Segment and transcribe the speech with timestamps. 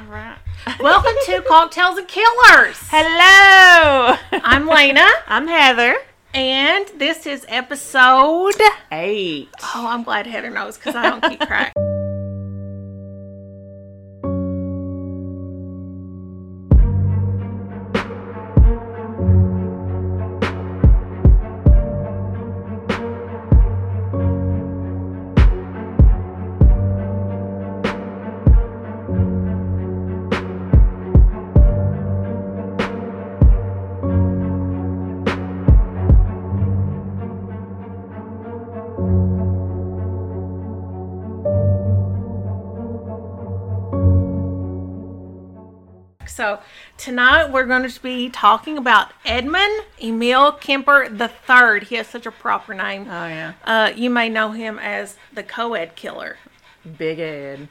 [0.00, 0.36] All right.
[0.80, 2.78] Welcome to Cocktails and Killers.
[2.88, 4.16] Hello.
[4.32, 5.96] I'm Lena, I'm Heather.
[6.32, 8.54] and this is episode.
[8.90, 9.50] Eight.
[9.74, 11.74] Oh, I'm glad Heather knows because I don't keep track.
[47.00, 51.86] Tonight we're going to be talking about Edmund Emil Kemper III.
[51.86, 53.06] He has such a proper name.
[53.08, 53.54] Oh yeah.
[53.64, 56.36] Uh, you may know him as the co-ed killer.
[56.98, 57.68] Big Ed.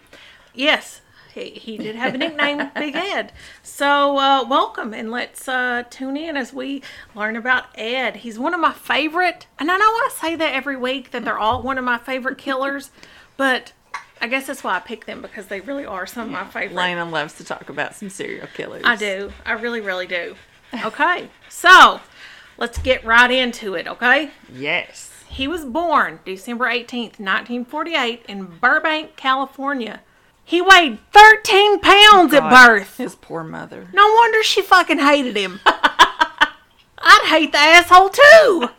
[0.56, 3.32] Yes, he, he did have a nickname, Big Ed.
[3.62, 6.82] So, uh, welcome and let's uh, tune in as we
[7.14, 8.18] learn about Ed.
[8.18, 11.38] He's one of my favorite, and I know I say that every week that they're
[11.38, 12.90] all one of my favorite killers,
[13.38, 13.74] but
[14.22, 16.76] I guess that's why I pick them because they really are some of my favorite.
[16.76, 18.84] Lena loves to talk about some serial killers.
[18.86, 19.32] I do.
[19.46, 20.36] I really, really do.
[20.84, 22.00] Okay, so
[22.58, 24.32] let's get right into it, okay?
[24.54, 25.24] Yes.
[25.28, 30.02] He was born December 18th, 1948, in Burbank, California.
[30.44, 32.98] He weighed 13 pounds at God, birth.
[32.98, 33.88] His poor mother.
[33.94, 35.60] No wonder she fucking hated him.
[35.66, 38.70] I'd hate the asshole too.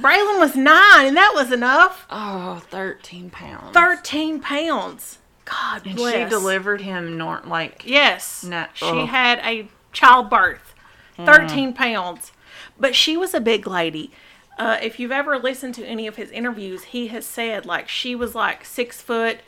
[0.00, 2.06] Braylon was nine, and that was enough.
[2.10, 3.72] Oh, 13 pounds.
[3.74, 5.18] 13 pounds.
[5.44, 6.14] God And bless.
[6.14, 8.42] she delivered him nor- like Yes.
[8.44, 9.08] No- she ugh.
[9.08, 10.74] had a childbirth.
[11.16, 12.32] 13 pounds.
[12.80, 14.10] But she was a big lady.
[14.58, 18.14] Uh, if you've ever listened to any of his interviews, he has said like she
[18.14, 19.38] was like six foot,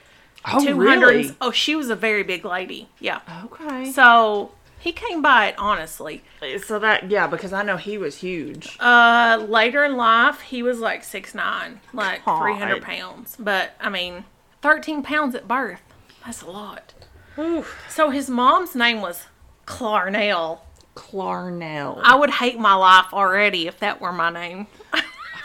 [0.46, 0.78] Oh, 200.
[1.00, 1.30] really?
[1.40, 2.88] Oh, she was a very big lady.
[3.00, 3.20] Yeah.
[3.44, 3.90] Okay.
[3.92, 4.52] So
[4.84, 6.22] he came by it honestly.
[6.64, 8.76] So that yeah, because I know he was huge.
[8.78, 13.34] Uh, later in life, he was like six nine, like three hundred pounds.
[13.38, 14.24] But I mean,
[14.62, 15.80] thirteen pounds at birth.
[16.24, 16.92] That's a lot.
[17.38, 17.82] Oof.
[17.88, 19.24] So his mom's name was
[19.66, 20.60] Clarnell.
[20.94, 22.00] Clarnell.
[22.04, 24.66] I would hate my life already if that were my name.
[24.92, 25.02] I've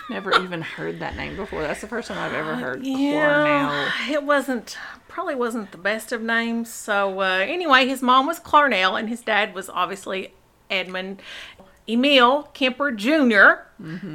[0.09, 1.61] never even heard that name before.
[1.63, 4.11] That's the first time I've ever heard Yeah, Clarnell.
[4.11, 4.77] it wasn't
[5.09, 6.71] probably wasn't the best of names.
[6.73, 10.33] So uh, anyway, his mom was Clarnell, and his dad was obviously
[10.69, 11.21] Edmund
[11.87, 13.65] Emil Kemper junior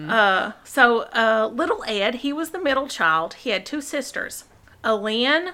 [0.09, 3.34] Uh, so uh, little Ed, he was the middle child.
[3.34, 4.44] He had two sisters,
[4.84, 5.53] Elaine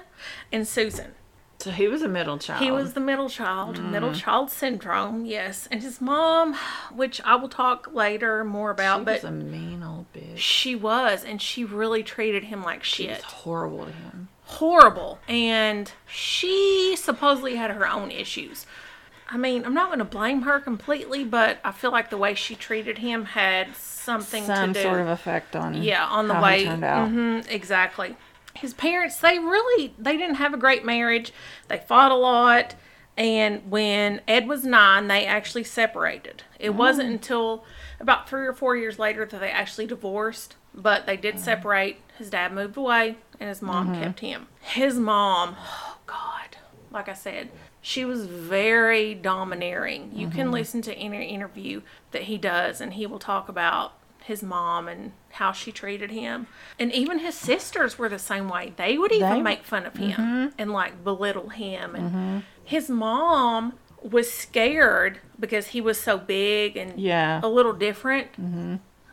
[0.51, 1.13] and Susan.
[1.59, 2.63] So he was a middle child.
[2.63, 5.67] He was the middle child, middle child syndrome, yes.
[5.71, 6.55] And his mom,
[6.91, 10.37] which I will talk later more about, She but was a mean old bitch.
[10.37, 14.27] she was, and she really treated him like She shit was horrible to him.
[14.51, 15.19] Horrible.
[15.27, 18.65] And she supposedly had her own issues.
[19.29, 22.33] I mean, I'm not going to blame her completely, but I feel like the way
[22.35, 24.83] she treated him had something Some to do.
[24.83, 26.65] sort of effect on yeah, on the way.
[26.65, 27.07] turned out.
[27.09, 28.17] hmm exactly.
[28.53, 31.31] His parents, they really, they didn't have a great marriage.
[31.69, 32.75] They fought a lot.
[33.17, 36.43] And when Ed was nine, they actually separated.
[36.59, 37.13] It wasn't Oh.
[37.13, 37.65] until
[38.01, 40.55] about three or four years later that they actually divorced.
[40.73, 41.97] But they did separate.
[42.17, 44.03] His dad moved away, and his mom Mm-hmm.
[44.03, 44.47] kept him.
[44.61, 46.57] His mom, oh God,
[46.91, 47.49] like I said,
[47.81, 50.11] she was very domineering.
[50.13, 50.35] You Mm-hmm.
[50.37, 53.93] can listen to any interview that he does, and he will talk about
[54.23, 56.45] his mom and how she treated him.
[56.79, 58.73] And even his sisters were the same way.
[58.77, 59.43] They would even They- Mm-hmm.
[59.43, 61.95] make fun of him and like belittle him.
[61.95, 67.39] And his mom was scared because he was so big and Yeah.
[67.43, 68.27] a little different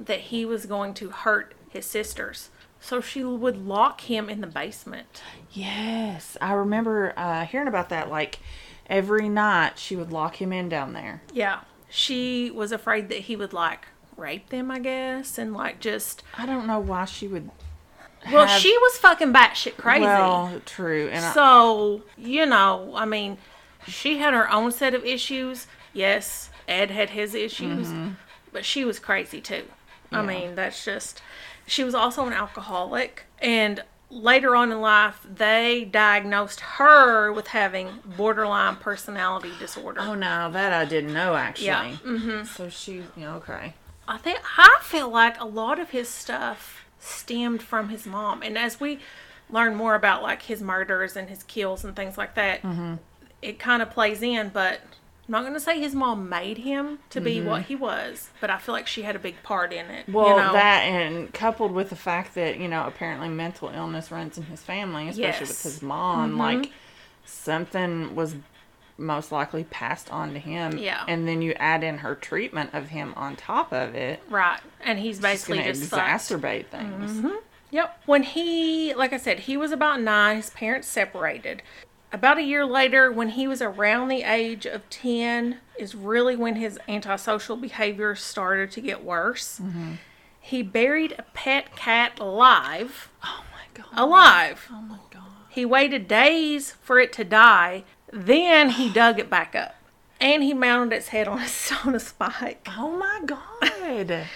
[0.01, 2.51] that he was going to hurt his sisters.
[2.81, 5.23] So she would lock him in the basement.
[5.53, 8.09] Yes, I remember uh, hearing about that.
[8.09, 8.39] Like
[8.89, 11.23] every night, she would lock him in down there.
[11.33, 11.61] Yeah.
[11.91, 16.23] She was afraid that he would like rape them, I guess, and like just.
[16.37, 17.51] I don't know why she would.
[18.33, 20.03] Well, have- she was fucking batshit crazy.
[20.05, 23.39] Well, true, and I, so, you know, I mean,
[23.87, 25.67] she had her own set of issues.
[25.93, 27.89] Yes, Ed had his issues,
[28.53, 29.65] but she was crazy too.
[30.13, 30.27] I Mm-hmm.
[30.27, 31.23] Mean, that's just.
[31.67, 37.99] She was also an alcoholic, and later on in life, they diagnosed her with having
[38.17, 40.01] borderline personality disorder.
[40.01, 41.67] oh no, that I didn't know actually.
[41.67, 42.45] Yeah, mm-hmm.
[42.45, 43.75] So she, yeah, okay.
[44.07, 48.57] I think I feel like a lot of his stuff stemmed from his mom, and
[48.57, 49.01] as we
[49.51, 52.95] learn more about like his murders and his kills and things like that, Mm-hmm.
[53.43, 54.49] it kind of plays in.
[54.49, 54.81] But
[55.29, 58.57] I'm not to say his mom made him to be what he was, but I
[58.57, 60.03] feel like she had a big part in it.
[60.07, 60.13] Mm-hmm.
[60.13, 60.53] Well, you know?
[60.55, 64.63] that and coupled with the fact that you know apparently mental illness runs in his
[64.63, 65.59] family, especially with Yes.
[65.59, 65.69] Mm-hmm.
[65.69, 66.73] his mom, like
[67.27, 68.37] something was
[68.97, 70.77] most likely passed on to him.
[70.79, 71.05] Yeah.
[71.07, 74.21] And then you add in her treatment of him on top of it.
[74.29, 74.61] Right.
[74.81, 76.03] And he's basically just fucked.
[76.03, 77.25] exacerbate things.
[77.71, 78.03] Yep.
[78.07, 81.63] When he, like I said, he was about nine, his parents separated.
[82.11, 86.57] About a year later, when he was around the age of 10, is really when
[86.57, 89.61] his antisocial behavior started to get worse.
[89.63, 89.95] Mm-hmm.
[90.41, 93.11] He buried a pet cat alive.
[93.23, 93.93] Oh my god.
[93.93, 94.69] Alive.
[94.71, 95.23] Oh my god.
[95.51, 97.85] He waited days for it to die.
[98.11, 99.75] Then he dug it back up.
[100.21, 101.49] And he mounted its head on a,
[101.87, 102.67] on a spike.
[102.77, 104.27] Oh my god.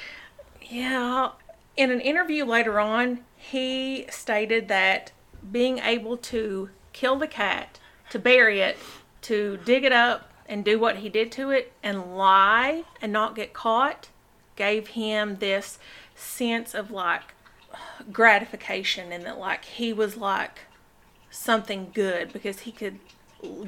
[0.60, 1.30] Yeah.
[1.76, 5.12] In an interview later on, he stated that
[5.50, 7.78] being able to kill the cat,
[8.10, 8.76] to bury it,
[9.22, 13.34] to dig it up and do what he did to it and lie and not
[13.34, 14.08] get caught
[14.56, 15.78] gave him this
[16.14, 17.22] sense of like
[18.12, 20.60] gratification and that like he was like
[21.30, 22.98] something good because he could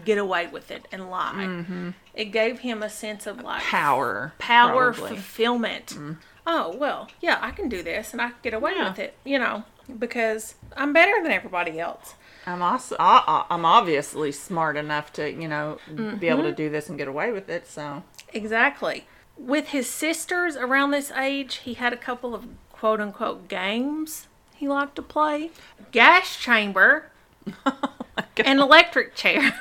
[0.04, 1.32] get away with it and lie.
[1.46, 1.90] Mm-hmm.
[2.14, 4.32] It gave him a sense of like Power.
[4.38, 5.16] power probably.
[5.16, 5.86] fulfillment.
[5.86, 6.18] Mm.
[6.46, 8.90] Oh, well, yeah, I can do this and I can get away Yeah.
[8.90, 9.64] with it, you know,
[9.98, 12.14] because I'm better than everybody else.
[12.46, 16.56] I'm also I'm obviously smart enough to you know be able to mm-hmm.
[16.56, 17.66] do this and get away with it.
[17.66, 18.02] So
[18.32, 19.06] Exactly.
[19.36, 24.68] With his sisters around this age, he had a couple of quote unquote games he
[24.68, 25.50] liked to play
[25.90, 27.10] gas chamber
[27.66, 27.92] oh
[28.38, 29.54] and electric chair.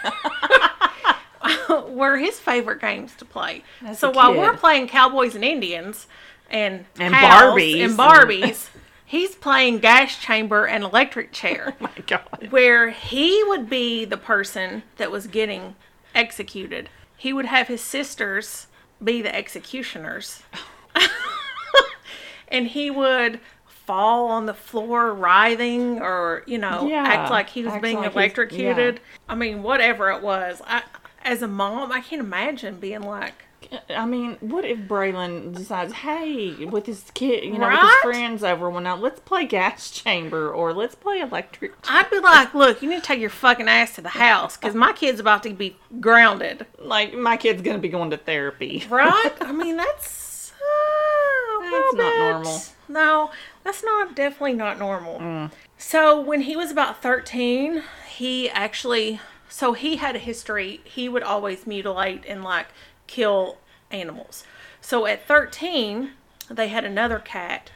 [1.89, 3.63] were his favorite games to play.
[3.85, 6.07] As so while we're playing Cowboys and Indians
[6.49, 7.83] and And Barbies.
[7.83, 8.69] and Barbies,
[9.05, 11.75] he's playing gas chamber and electric chair.
[11.81, 12.47] Oh my god.
[12.51, 15.75] where he would be the person that was getting
[16.15, 16.89] executed.
[17.17, 18.67] He would have his sisters
[19.03, 20.43] be the executioners.
[22.47, 27.63] and he would fall on the floor writhing or, you know, Yeah, act like he
[27.63, 29.01] was being like electrocuted.
[29.27, 30.61] I mean, whatever it was.
[30.65, 30.83] I
[31.23, 33.45] as a mom, I can't imagine being like
[33.89, 38.43] I mean, what if Braylon decides, hey, with his kid, you know, with his friends
[38.43, 41.73] over, well, now let's play gas chamber or let's play electric.
[41.89, 44.75] I'd be like, look, you need to take your fucking ass to the house because
[44.75, 46.65] my kid's about to be grounded.
[46.79, 48.85] Like my kid's gonna be going to therapy.
[48.89, 49.33] Right?
[49.41, 52.61] I mean, that's uh, That's not bit- normal.
[52.89, 53.31] No,
[53.63, 55.49] that's not definitely not normal.
[55.77, 59.19] So when he was about thirteen, he actually
[59.49, 60.81] so he had a history.
[60.83, 62.67] He would always mutilate and like
[63.07, 63.57] kill
[63.93, 64.43] animals.
[64.81, 66.11] So at thirteen,
[66.49, 67.71] they had another cat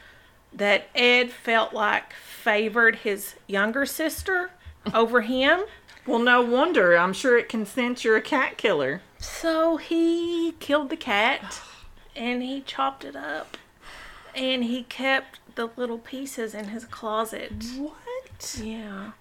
[0.52, 4.50] that Ed felt like favored his younger sister
[4.92, 5.60] over him.
[6.06, 6.96] Well, no wonder.
[6.96, 9.02] I'm sure it can sense you're a cat killer.
[9.18, 11.60] So he killed the cat
[12.16, 13.58] and he chopped it up
[14.34, 17.52] and he kept the little pieces in his closet.
[17.76, 18.60] What?
[18.62, 19.12] Yeah.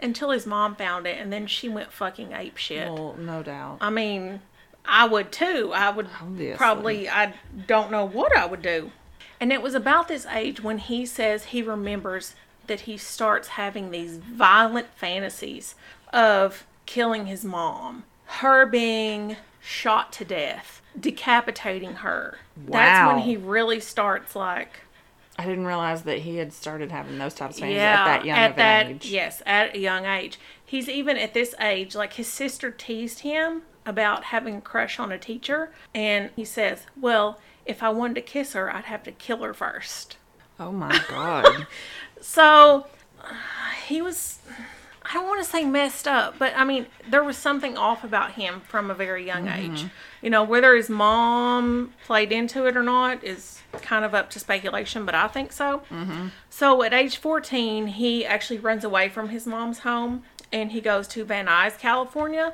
[0.00, 2.88] Until his mom found it and then she went fucking ape shit.
[2.88, 3.78] Well, no doubt.
[3.80, 4.40] I mean,
[4.84, 5.72] I would too.
[5.74, 6.56] I would oh, Obviously.
[6.56, 7.34] probably, I
[7.66, 8.90] don't know what I would do.
[9.38, 12.34] And it was about this age when he says he remembers
[12.66, 15.74] that he starts having these violent fantasies
[16.12, 22.38] of killing his mom, her being shot to death, decapitating her.
[22.66, 22.78] Wow.
[22.78, 24.80] That's when he really starts like
[25.40, 28.24] I didn't realize that he had started having those types of fantasies yeah, at that
[28.26, 29.10] young at of that age.
[29.10, 30.38] yes, at a young age.
[30.62, 35.12] He's even at this age, like his sister teased him about having a crush on
[35.12, 39.12] a teacher, and he says, "Well, if I wanted to kiss her, I'd have to
[39.12, 40.16] kill her first.
[40.58, 41.66] Oh my god.
[42.22, 42.86] So
[43.86, 44.40] he was.
[45.02, 48.32] I don't want to say messed up, but I mean, there was something off about
[48.32, 49.72] him from a very young mm-hmm.
[49.72, 49.86] age.
[50.20, 54.38] You know, whether his mom played into it or not is kind of up to
[54.38, 55.78] speculation, but I think so.
[55.90, 56.28] Mm-hmm.
[56.50, 61.08] So at age 14, he actually runs away from his mom's home and he goes
[61.08, 62.52] to Van Nuys, California,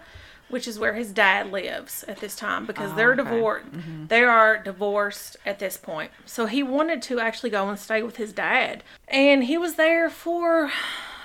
[0.48, 3.24] which is where his dad lives at this time because they're okay.
[3.24, 3.66] divorced.
[4.08, 6.10] They are divorced at this point.
[6.24, 8.84] So he wanted to actually go and stay with his dad.
[9.08, 10.70] And he was there for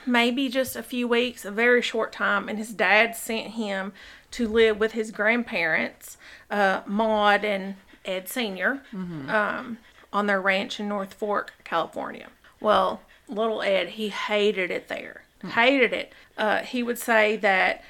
[0.06, 3.94] maybe just a few weeks, a very short time, and his dad sent him
[4.32, 6.18] to live with his grandparents,
[6.50, 7.76] uh, Maud and
[8.06, 8.82] Ed Sr.,
[9.30, 9.78] um,
[10.12, 12.30] on their ranch in North Fork, California.
[12.60, 15.24] Well, little Ed, he hated it there.
[15.44, 16.14] Hated it.
[16.38, 17.84] Uh, he would say that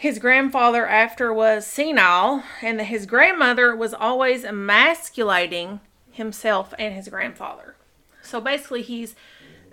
[0.00, 5.78] his grandfather after was senile and that his grandmother was always emasculating
[6.10, 7.74] himself and his grandfather.
[8.22, 9.14] So basically he's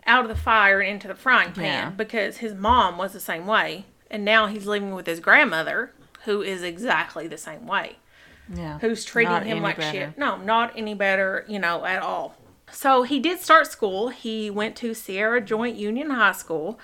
[0.06, 1.90] out of the fire and into the frying pan Yeah.
[1.92, 5.92] because his mom was the same way and now he's living with his grandmother
[6.26, 7.96] who is exactly the same way
[8.54, 8.80] Yeah.
[8.80, 9.98] who's treating Not him like better.
[9.98, 10.18] shit.
[10.18, 12.36] No, not any better, you know, at all.
[12.70, 14.10] So he did start school.
[14.10, 16.78] He went to Sierra Joint Union High School.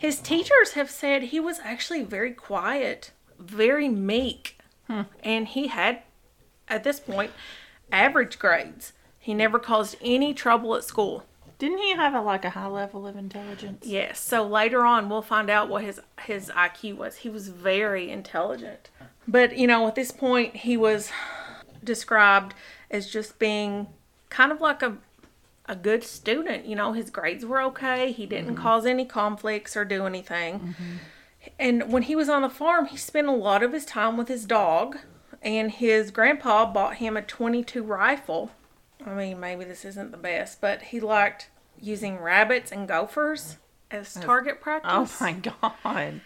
[0.00, 4.58] His teachers have said he was actually very quiet very meek.
[4.86, 5.02] Hmm.
[5.24, 6.02] And he had,
[6.68, 7.32] at this point,
[7.90, 8.92] average grades.
[9.18, 11.24] He never caused any trouble at school.
[11.58, 13.84] Didn't he have a, like a high level of intelligence?
[13.86, 14.20] Yes.
[14.20, 17.16] So later on, we'll find out what his his IQ was.
[17.16, 18.88] He was very intelligent,
[19.28, 21.12] but you know, at this point, he was
[21.84, 22.54] described
[22.90, 23.88] as just being
[24.30, 24.96] kind of like a
[25.70, 26.66] a good student.
[26.66, 28.10] You know, his grades were okay.
[28.10, 28.62] He didn't mm-hmm.
[28.62, 30.58] cause any conflicts or do anything.
[30.58, 30.96] Mm-hmm.
[31.58, 34.28] And when he was on the farm, he spent a lot of his time with
[34.28, 34.98] his dog.
[35.40, 38.50] And his grandpa bought him a 22 rifle.
[39.06, 41.48] I mean, maybe this isn't the best, but he liked
[41.80, 43.56] using rabbits and gophers
[43.90, 44.90] as target practice.
[44.92, 46.20] Oh my god.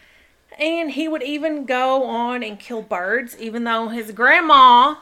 [0.58, 4.96] And he would even go on and kill birds, even though his grandma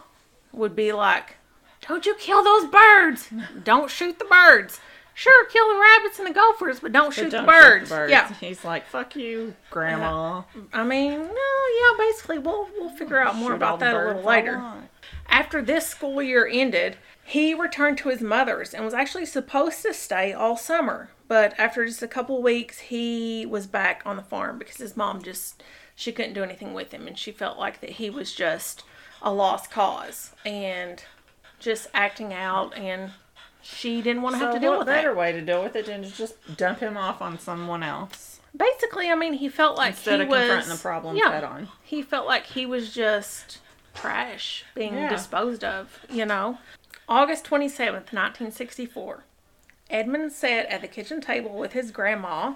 [0.52, 1.36] would be like,
[1.86, 3.28] Don't you kill those birds!
[3.64, 4.80] Don't shoot the birds.
[5.14, 7.88] Sure, kill the rabbits and the gophers, but don't, shoot, Don't the birds.
[7.90, 8.10] shoot the birds.
[8.10, 8.32] Yeah.
[8.40, 10.42] He's like, fuck you, grandma.
[10.72, 14.22] I mean, no, yeah, basically, we'll, we'll figure out more Shoot about that a little
[14.22, 14.62] later.
[15.28, 19.92] After this school year ended, he returned to his mother's and was actually supposed to
[19.92, 21.10] stay all summer.
[21.28, 25.22] But after just a couple weeks, he was back on the farm because his mom
[25.22, 25.62] just
[25.94, 28.82] she couldn't do anything with him and she felt like that he was just
[29.20, 31.04] a lost cause and
[31.62, 33.12] just acting out and
[33.62, 35.16] she didn't want to have to deal with better that.
[35.16, 39.08] way to deal with it than to just dump him off on someone else Basically,
[39.08, 41.68] I mean, he felt like instead he of was confronting the problem yeah, head on?
[41.82, 43.60] he felt like he was just
[43.94, 45.08] trash being Yeah.
[45.08, 46.58] disposed of, you know.
[47.08, 49.24] August 27th, 1964.
[49.88, 52.54] Edmund sat at the kitchen table with his grandma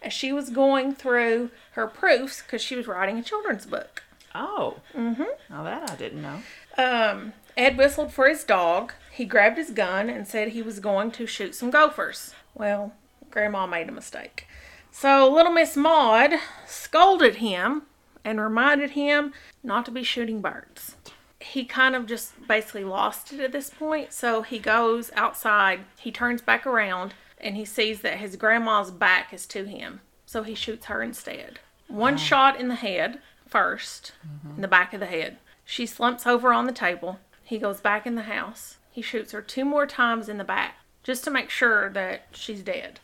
[0.00, 4.04] as she was going through her proofs because she was writing a children's book.
[4.34, 4.76] Oh.
[4.94, 5.24] Mm-hmm.
[5.50, 6.40] Now that I didn't know.
[6.78, 8.92] Um, Ed whistled for his dog.
[9.10, 12.34] He grabbed his gun and said he was going to shoot some gophers.
[12.54, 12.92] Well,
[13.30, 14.46] Grandma made a mistake.
[14.90, 16.34] So little Miss Maud
[16.66, 17.82] scolded him
[18.24, 19.32] and reminded him
[19.62, 20.96] not to be shooting birds.
[21.40, 24.12] He kind of just basically lost it at this point.
[24.12, 29.32] So he goes outside, he turns back around, and he sees that his grandma's back
[29.32, 30.00] is to him.
[30.24, 31.60] So he shoots her instead.
[31.88, 34.12] One shot in the head first,
[34.56, 35.38] in the back of the head.
[35.64, 37.20] She slumps over on the table.
[37.46, 38.76] He goes back in the house.
[38.90, 42.60] He shoots her two more times in the back just to make sure that she's
[42.60, 42.98] dead.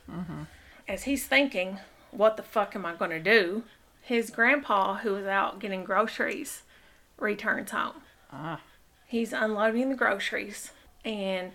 [0.89, 1.79] As he's thinking,
[2.11, 3.63] what the fuck am I going to do?
[4.01, 6.63] His grandpa, who was out getting groceries,
[7.19, 8.03] returns home.
[8.33, 8.61] Ah.
[9.07, 10.73] He's unloading the groceries,
[11.05, 11.53] and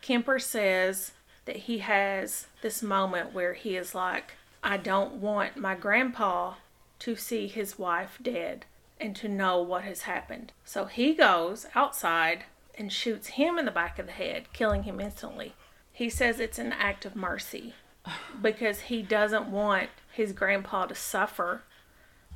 [0.00, 1.10] Kemper says
[1.44, 6.54] that he has this moment where he is like, I don't want my grandpa
[7.00, 8.64] to see his wife dead
[9.00, 10.52] and to know what has happened.
[10.64, 12.44] So he goes outside
[12.76, 15.54] and shoots him in the back of the head, killing him instantly.
[15.92, 17.74] He says it's an act of mercy
[18.42, 21.62] because he doesn't want his grandpa to suffer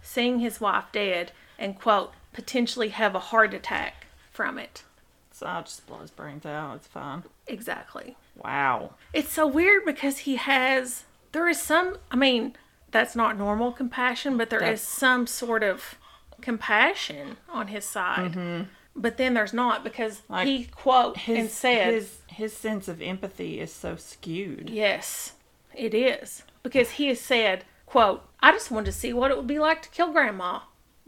[0.02, 4.82] seeing his wife dead and, quote, potentially have a heart attack from it.
[5.30, 6.76] So I'll just blow his brains out.
[6.76, 7.22] It's fine.
[7.46, 8.16] Exactly.
[8.36, 8.94] Wow.
[9.12, 12.56] It's so weird because he has, there is some, I mean,
[12.90, 15.96] that's not normal compassion, but there is That's- some sort of
[16.42, 18.66] compassion on his side.
[18.94, 20.32] But then there's not because Mm-hmm.
[20.32, 24.68] Like, he, quote, His and said, his his sense of empathy is so skewed.
[24.70, 25.32] Yes,
[25.74, 26.42] it is.
[26.62, 29.82] Because he has said, quote, I just wanted to see what it would be like
[29.82, 30.60] to kill grandma.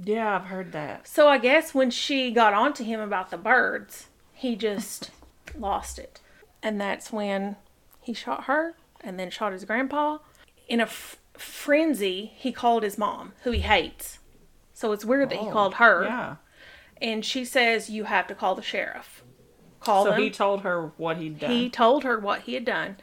[0.02, 1.06] Yeah, I've heard that.
[1.06, 5.10] So I guess when she got on to him about the birds, he just
[5.58, 6.20] lost it.
[6.62, 7.56] And that's when
[8.00, 10.18] he shot her and then shot his grandpa.
[10.68, 14.18] In a f- frenzy, he called his mom, who he hates.
[14.74, 16.04] So it's weird that he Oh, called her.
[16.04, 16.36] Yeah.
[17.00, 19.22] And she says, You have to call the sheriff.
[19.80, 20.20] Call So them.
[20.20, 21.50] he told her what he'd done.
[21.50, 22.96] He told her what he had done,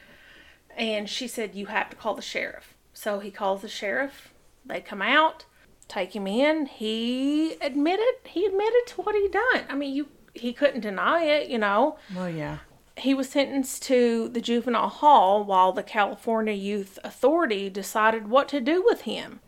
[0.75, 4.33] and she said, "You have to call the sheriff." So he calls the sheriff.
[4.65, 5.45] They come out,
[5.87, 6.65] take him in.
[6.65, 9.65] He admitted he admitted to what he'd done.
[9.69, 11.49] I mean, you he couldn't deny it.
[11.49, 12.59] You know, well, yeah.
[12.97, 18.59] he was sentenced to the juvenile hall while the California Youth Authority decided what to
[18.59, 19.39] do with him.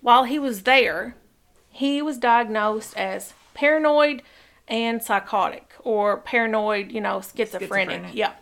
[0.00, 1.16] While he was there,
[1.80, 4.22] he was diagnosed as paranoid
[4.68, 7.70] and psychotic, or paranoid, you know, schizophrenic.
[7.70, 8.14] Schizophrenic.
[8.14, 8.34] Yeah.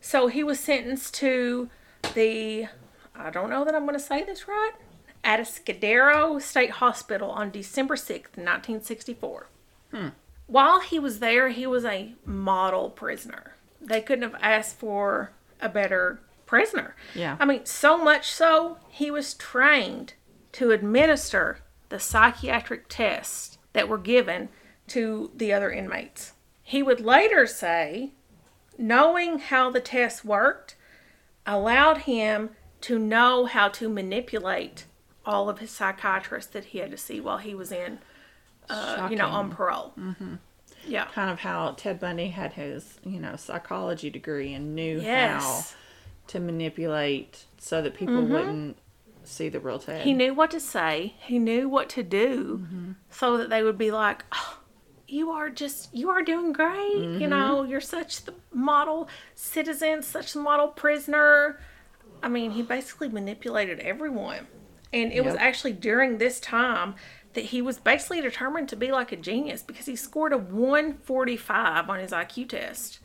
[0.00, 1.68] So he was sentenced to
[2.14, 2.68] the,
[3.14, 4.72] I don't know that I'm going to say this right,
[5.22, 9.46] Atascadero State Hospital on December 6th, 1964.
[9.92, 10.08] Hmm.
[10.46, 13.56] While he was there, he was a model prisoner.
[13.78, 16.96] They couldn't have asked for a better prisoner.
[17.14, 17.36] Yeah.
[17.38, 20.14] I mean, so much so, he was trained
[20.52, 24.48] to administer the psychiatric tests that were given
[24.88, 26.32] to the other inmates.
[26.62, 28.12] He would later say,
[28.78, 30.76] knowing how the tests worked
[31.46, 32.50] allowed him
[32.82, 34.84] to know how to manipulate
[35.24, 37.98] all of his psychiatrists that he had to see while he was in
[38.68, 39.92] uh, you know, on parole.
[39.98, 40.34] Mm-hmm.
[40.86, 41.06] Yeah.
[41.06, 45.42] Kind of how Ted Bundy had his, you know, psychology degree and knew Yes.
[45.42, 45.76] how
[46.28, 48.76] to manipulate so that people wouldn't
[49.26, 50.02] see the real Ted.
[50.02, 51.14] He knew what to say.
[51.20, 52.92] He knew what to do, mm-hmm.
[53.10, 54.58] so that they would be like, oh,
[55.06, 56.94] "You are just, you are doing great.
[56.94, 57.28] You mm-hmm.
[57.28, 61.60] know, you're such the model citizen, such the model prisoner."
[62.22, 64.46] I mean, he basically manipulated everyone,
[64.92, 66.94] and it was actually during this time
[67.36, 71.90] that he was basically determined to be like a genius because he scored a 145
[71.90, 72.98] on his IQ test.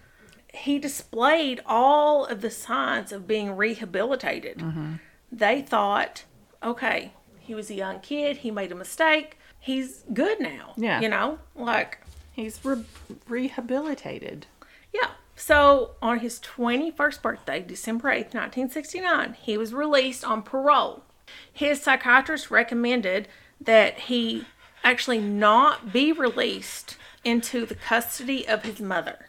[0.53, 4.95] He displayed all of the signs of being rehabilitated mm-hmm.
[5.31, 6.23] They thought,
[6.63, 10.73] okay, he was a young kid, he made a mistake, he's good now.
[10.77, 10.99] Yeah.
[11.01, 11.99] You know, like,
[12.33, 12.85] He's re-
[13.27, 14.45] rehabilitated.
[14.93, 15.11] yeah.
[15.35, 21.03] So on his 21st birthday, December 8th, 1969, he was released on parole.
[21.51, 23.27] His psychiatrist recommended
[23.59, 24.45] that he
[24.83, 29.27] actually not be released into the custody of his mother.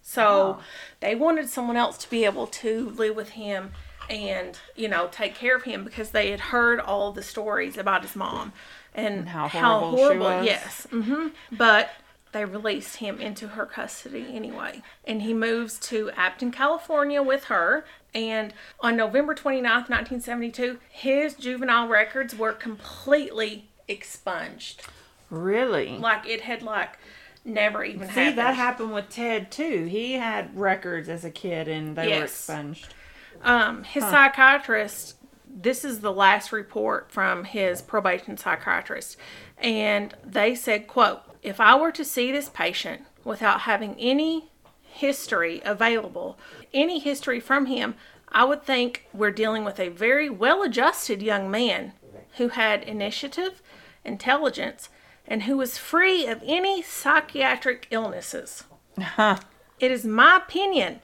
[0.00, 0.58] So
[1.00, 3.72] they wanted someone else to be able to live with him
[4.12, 8.02] and, you know, take care of him because they had heard all the stories about
[8.02, 8.52] his mom
[8.94, 10.46] and, how horrible she was.
[10.46, 10.86] Yes.
[10.90, 11.90] hmm But
[12.32, 14.82] they released him into her custody anyway.
[15.06, 17.84] And he moves to Aptos, California with her.
[18.14, 24.82] And on November 29th, 1972, his juvenile records were completely expunged.
[25.30, 25.96] Really?
[25.98, 26.98] Like it had like
[27.44, 28.38] never even See, happened.
[28.38, 29.84] that happened with Ted too.
[29.86, 32.94] He had records as a kid and they were expunged.
[33.42, 39.16] Um, his psychiatrist, this is the last report from his probation psychiatrist,
[39.58, 44.50] and they said, quote, if I were to see this patient without having any
[44.82, 46.38] history available,
[46.72, 47.94] any history from him,
[48.28, 51.92] I would think we're dealing with a very well adjusted young man
[52.36, 53.62] who had initiative,
[54.04, 54.88] intelligence,
[55.26, 58.64] and who was free of any psychiatric illnesses.
[59.82, 61.00] It is my opinion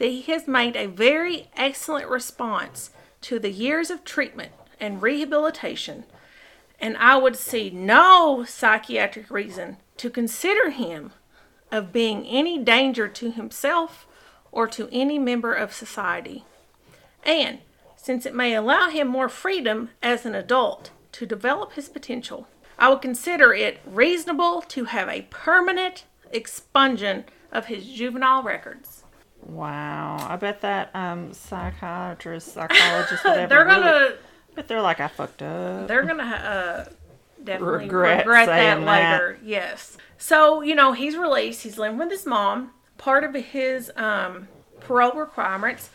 [0.00, 2.88] that he has made a very excellent response
[3.20, 6.04] to the years of treatment and rehabilitation,
[6.80, 11.12] and I would see no psychiatric reason to consider him
[11.70, 14.06] of being any danger to himself
[14.50, 16.44] or to any member of society.
[17.22, 17.58] And
[17.94, 22.88] since it may allow him more freedom as an adult to develop his potential, I
[22.88, 28.99] would consider it reasonable to have a permanent expungement of his juvenile records.
[29.46, 30.16] Wow.
[30.28, 33.46] I bet that um psychiatrist, psychologist, whatever.
[33.48, 34.14] they're gonna
[34.54, 35.86] but they're like, I fucked up.
[35.88, 36.92] they're gonna uh,
[37.42, 39.12] definitely Regret regret, that saying that.
[39.12, 39.38] later.
[39.42, 39.96] Yes.
[40.18, 41.62] So you know he's released.
[41.62, 42.72] He's living with his mom.
[42.98, 44.48] Part of his um,
[44.80, 45.90] parole requirements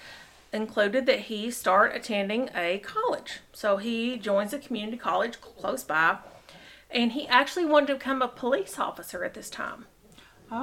[0.52, 3.42] included that he start attending a college.
[3.52, 6.18] So he joins a community college close by,
[6.90, 9.86] and he actually wanted to become a police officer at this time.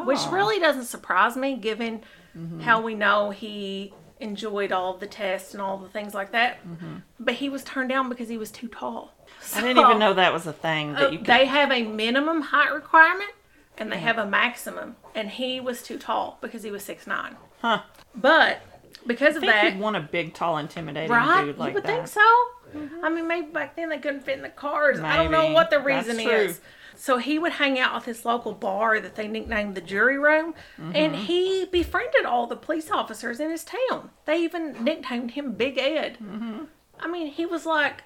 [0.04, 0.30] which Oh.
[0.32, 2.02] really doesn't surprise me given
[2.36, 2.60] Mm-hmm.
[2.60, 6.66] how we know he enjoyed all the tests and all the things like that.
[6.66, 6.96] Mm-hmm.
[7.20, 9.12] But he was turned down because he was too tall.
[9.54, 11.26] I didn't even know that was a thing that you uh, could.
[11.26, 13.32] they have a minimum height requirement
[13.78, 17.36] and they have a maximum, and he was too tall because he was six nine.
[17.60, 17.82] Huh.
[18.14, 18.62] But
[19.06, 21.44] because of that, you'd want a big, tall, intimidating right?
[21.44, 21.88] dude like you would that.
[21.88, 22.20] think so.
[22.76, 23.04] Mm-hmm.
[23.04, 25.00] I mean, maybe back then they couldn't fit in the cars.
[25.00, 26.60] I don't know what the reason is.
[26.96, 30.55] So he would hang out with this local bar that they nicknamed the Jury Room,
[30.81, 30.92] Mm-hmm.
[30.94, 34.11] and he befriended all the police officers in his town.
[34.24, 36.18] They even nicknamed him Big Ed.
[36.22, 36.64] Mm-hmm.
[37.00, 38.02] I mean, he was like,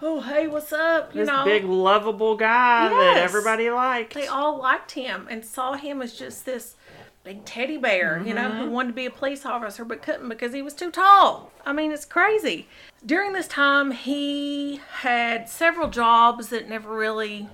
[0.00, 4.14] "Oh, hey, what's up?" You This know, big, lovable guy that everybody liked.
[4.14, 6.76] they all liked him and saw him as just this
[7.22, 8.58] big teddy bear, you know, Mm-hmm.
[8.60, 11.52] who wanted to be a police officer but couldn't because he was too tall.
[11.66, 12.66] I mean, it's crazy.
[13.04, 17.48] During this time, he had several jobs that never really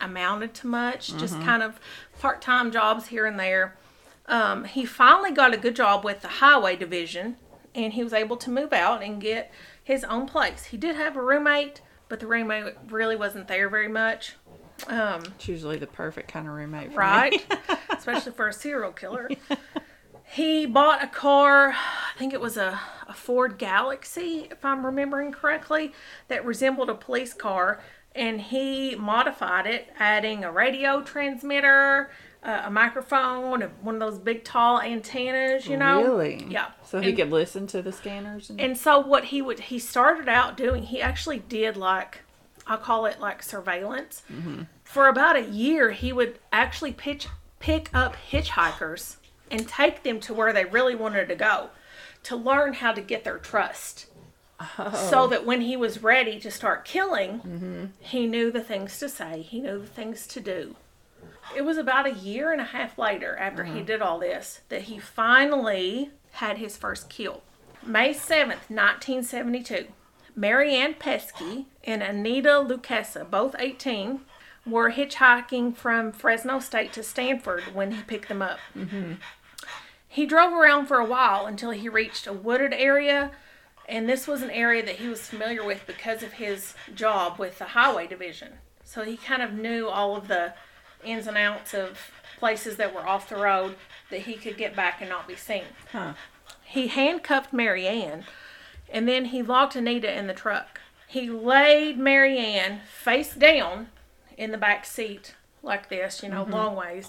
[0.00, 1.44] amounted to much, just Mm-hmm.
[1.44, 1.80] kind of
[2.20, 3.76] part time jobs here and there.
[4.26, 7.36] Um, he finally got a good job with the highway division
[7.74, 9.50] and he was able to move out and get
[9.82, 10.64] his own place.
[10.66, 14.34] He did have a roommate, but the roommate really wasn't there very much.
[14.86, 17.44] Um, It's usually the perfect kind of roommate for right?
[17.90, 19.28] Especially for a serial killer.
[20.30, 25.32] He bought a car, I think it was a, a Ford Galaxie, if I'm remembering
[25.32, 25.92] correctly,
[26.28, 27.80] that resembled a police car.
[28.18, 32.10] And he modified it, adding a radio transmitter,
[32.42, 36.02] uh, a microphone, one of those big tall antennas, you know?
[36.02, 36.44] Really?
[36.48, 36.70] Yeah.
[36.84, 39.78] So he And- could listen to the scanners and, and so what he would he
[39.78, 42.22] started out doing, he actually did like
[42.66, 44.22] I call it like surveillance.
[44.84, 47.26] For about a year, he would actually pitch
[47.60, 49.16] pick up hitchhikers
[49.50, 51.70] and take them to where they really wanted to go
[52.24, 54.06] to learn how to get their trust.
[54.76, 55.26] So oh.
[55.28, 57.84] that when he was ready to start killing, mm-hmm.
[58.00, 60.74] he knew the things to say, he knew the things to do.
[61.56, 63.82] It was about a year and a half later, after he uh-huh.
[63.82, 67.42] did all this, that he finally had his first kill.
[67.86, 69.86] May 7th, 1972,
[70.34, 74.20] Mary Ann Pesce and Anita Luchessa, both 18,
[74.66, 78.58] were hitchhiking from Fresno State to Stanford when he picked them up.
[78.76, 79.14] Mm-hmm.
[80.06, 83.30] He drove around for a while until he reached a wooded area,
[83.88, 87.58] and this was an area that he was familiar with because of his job with
[87.58, 88.52] the highway division.
[88.84, 90.52] So he kind of knew all of the
[91.02, 93.76] ins and outs of places that were off the road
[94.10, 95.64] that he could get back and not be seen.
[95.92, 96.12] Huh.
[96.64, 98.24] He handcuffed Mary Ann
[98.90, 100.80] and then he locked Anita in the truck.
[101.06, 103.88] He laid Mary Ann face down
[104.36, 106.52] in the back seat like this, you know, mm-hmm.
[106.52, 107.08] long ways.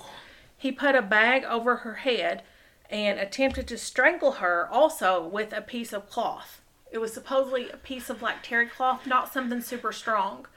[0.57, 2.43] He put a bag over her head
[2.89, 6.61] and attempted to strangle her also with a piece of cloth.
[6.91, 10.47] It was supposedly a piece of like terry cloth, not something super strong.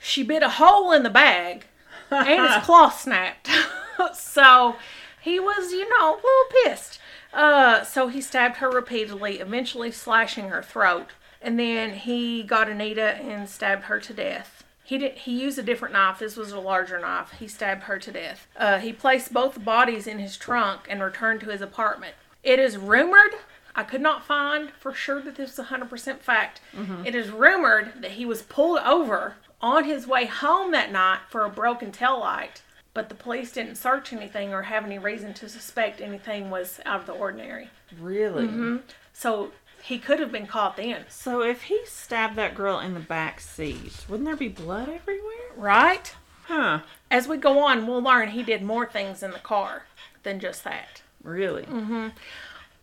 [0.00, 1.66] She bit a hole in the bag
[2.10, 3.48] and his cloth snapped.
[4.14, 4.76] so
[5.20, 6.98] he was, you know, a little pissed.
[7.32, 11.08] Uh, so he stabbed her repeatedly, eventually slashing her throat.
[11.40, 14.64] And then he got Anita and stabbed her to death.
[14.84, 15.12] He did.
[15.18, 16.18] He used a different knife.
[16.18, 17.32] This was a larger knife.
[17.38, 18.46] He stabbed her to death.
[18.56, 22.14] Uh, he placed both bodies in his trunk and returned to his apartment.
[22.42, 23.34] It is rumored.
[23.74, 26.60] I could not find for sure that this is 100% fact.
[26.74, 27.06] Mm-hmm.
[27.06, 31.44] It is rumored that he was pulled over on his way home that night for
[31.44, 32.62] a broken tail light,
[32.94, 37.00] but the police didn't search anything or have any reason to suspect anything was out
[37.00, 37.70] of the ordinary.
[37.98, 38.44] Really?
[38.44, 38.76] Mm-hmm.
[39.12, 41.04] So he could have been caught then.
[41.08, 45.52] So if he stabbed that girl in the back seat, wouldn't there be blood everywhere?
[45.56, 46.14] Right?
[46.44, 46.80] Huh.
[47.10, 49.84] As we go on, we'll learn he did more things in the car
[50.22, 51.02] than just that.
[51.22, 51.62] Really?
[51.62, 52.08] Mm-hmm.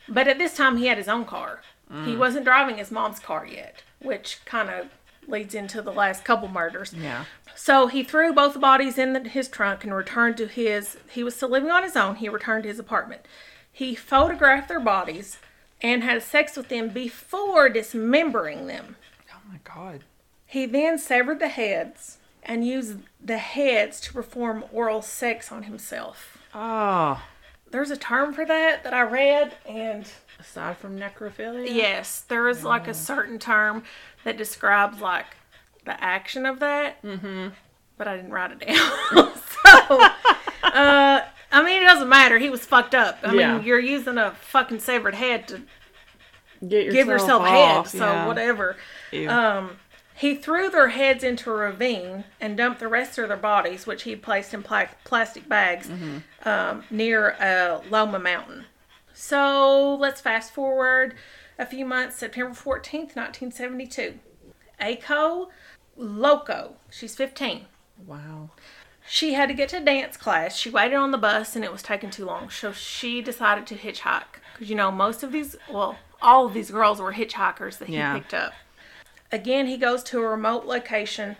[0.10, 1.62] But at this time, he had his own car.
[1.90, 2.18] He mm.
[2.18, 4.88] wasn't driving his mom's car yet, which kind of
[5.28, 6.94] leads into the last couple murders.
[6.94, 7.26] Yeah.
[7.56, 10.98] So he threw both bodies in the, his trunk and returned to his.
[11.10, 12.16] He was still living on his own.
[12.16, 13.22] He returned to his apartment.
[13.72, 15.40] He photographed their bodies
[15.82, 18.96] and had sex with them before dismembering them.
[19.34, 20.04] Oh my god.
[20.46, 26.38] He then severed the heads and used the heads to perform oral sex on himself.
[26.54, 27.22] Oh.
[27.72, 30.06] There's a term for that that I read, and
[30.40, 31.68] Aside from necrophilia?
[31.74, 33.84] yes, there is like a certain term
[34.24, 35.26] that describes like
[35.86, 37.02] the action of that.
[37.04, 37.50] Mm-hmm.
[37.98, 38.76] But I didn't write it down.
[39.36, 40.02] so,
[40.64, 42.38] uh, I mean, it doesn't matter.
[42.40, 43.20] He was fucked up.
[43.24, 43.58] I Yeah.
[43.58, 45.62] mean, you're using a fucking severed head to
[46.68, 48.28] Get yourself give yourself head, so yeah.
[48.28, 48.76] whatever.
[49.12, 49.30] Ew.
[49.30, 49.72] Um,
[50.20, 54.04] he threw their heads into a ravine and dumped the rest of their bodies, which
[54.04, 56.48] he placed in pla- plastic bags, Mm-hmm.
[56.48, 58.66] um, near uh, Loma Mountain.
[59.14, 61.16] So let's fast forward
[61.58, 64.20] a few months, September 14th, 1972.
[64.82, 65.48] Aiko
[65.98, 67.66] Loco, she's 15.
[68.06, 68.50] wow.
[69.12, 70.56] She had to get to dance class.
[70.56, 72.52] She waited on the bus and it was taking too long.
[72.52, 74.38] So she decided to hitchhike.
[74.54, 77.96] Because, you know, most of these, well, all of these girls were hitchhikers that he
[77.96, 78.14] Yeah.
[78.14, 78.54] picked up.
[79.32, 81.38] Again, he goes to a remote location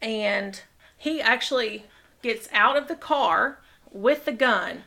[0.00, 0.62] and
[0.96, 1.86] he actually
[2.22, 4.84] gets out of the car with the gun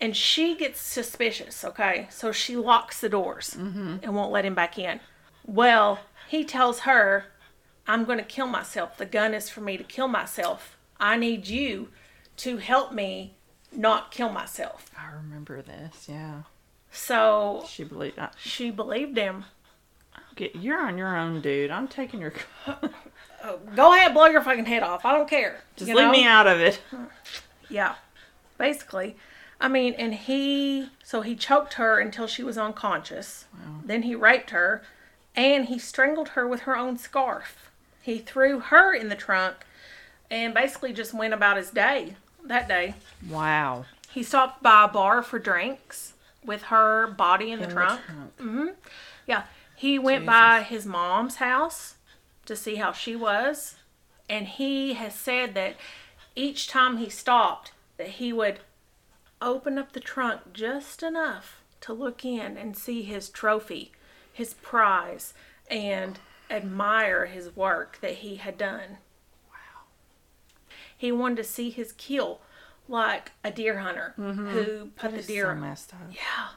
[0.00, 2.08] and she gets suspicious, okay?
[2.10, 3.98] So she locks the doors mm-hmm.
[4.02, 4.98] and won't let him back in.
[5.46, 7.26] Well, he tells her,
[7.86, 8.96] I'm going to kill myself.
[8.98, 10.76] The gun is for me to kill myself.
[10.98, 11.88] I need you
[12.38, 13.36] to help me
[13.70, 14.90] not kill myself.
[14.98, 16.42] I remember this, yeah.
[16.90, 19.46] So She believed I, she believed him.
[20.36, 21.70] Get you're on your own, dude.
[21.70, 22.32] I'm taking your
[22.66, 22.76] uh,
[23.74, 25.04] Go ahead, blow your fucking head off.
[25.04, 25.60] I don't care.
[25.76, 26.12] just leave know?
[26.12, 26.80] me out of it.
[27.68, 27.94] Yeah,
[28.58, 29.16] basically.
[29.60, 33.46] I mean, and he, so he choked her until she was unconscious.
[33.84, 34.82] Then he raped her
[35.36, 37.70] and he strangled her with her own scarf.
[38.02, 39.56] He threw her in the trunk
[40.30, 42.94] and basically just went about his day that day.
[43.28, 43.84] Wow.
[44.10, 46.14] He stopped by a bar for drinks
[46.44, 48.00] with her body in the In the trunk.
[48.04, 48.36] trunk.
[48.38, 48.66] Mm-hmm.
[49.26, 49.44] Yeah.
[49.82, 51.96] He went by his mom's house
[52.46, 53.74] to see how she was.
[54.30, 55.74] And he has said that
[56.36, 58.60] each time he stopped, that he would
[59.40, 63.90] open up the trunk just enough to look in and see his trophy,
[64.32, 65.34] his prize,
[65.68, 68.98] and admire his work that he had done.
[69.50, 69.82] Wow.
[70.96, 72.40] He wanted to see his kill
[72.86, 74.48] like a deer hunter mm-hmm.
[74.50, 76.02] who put the deer so messed up.
[76.12, 76.50] yeah.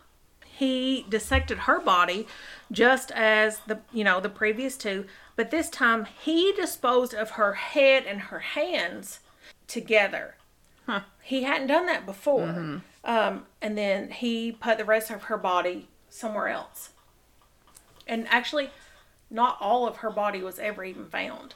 [0.58, 2.28] He dissected her body
[2.72, 7.54] just as the you know the previous two, but this time he disposed of her
[7.54, 9.20] head and her hands
[9.68, 10.36] together.
[10.86, 11.02] Huh.
[11.22, 12.82] He hadn't done that before.
[13.04, 16.92] Um, and then he put the rest of her body somewhere else.
[18.08, 18.70] And actually,
[19.30, 21.56] not all of her body was ever even found.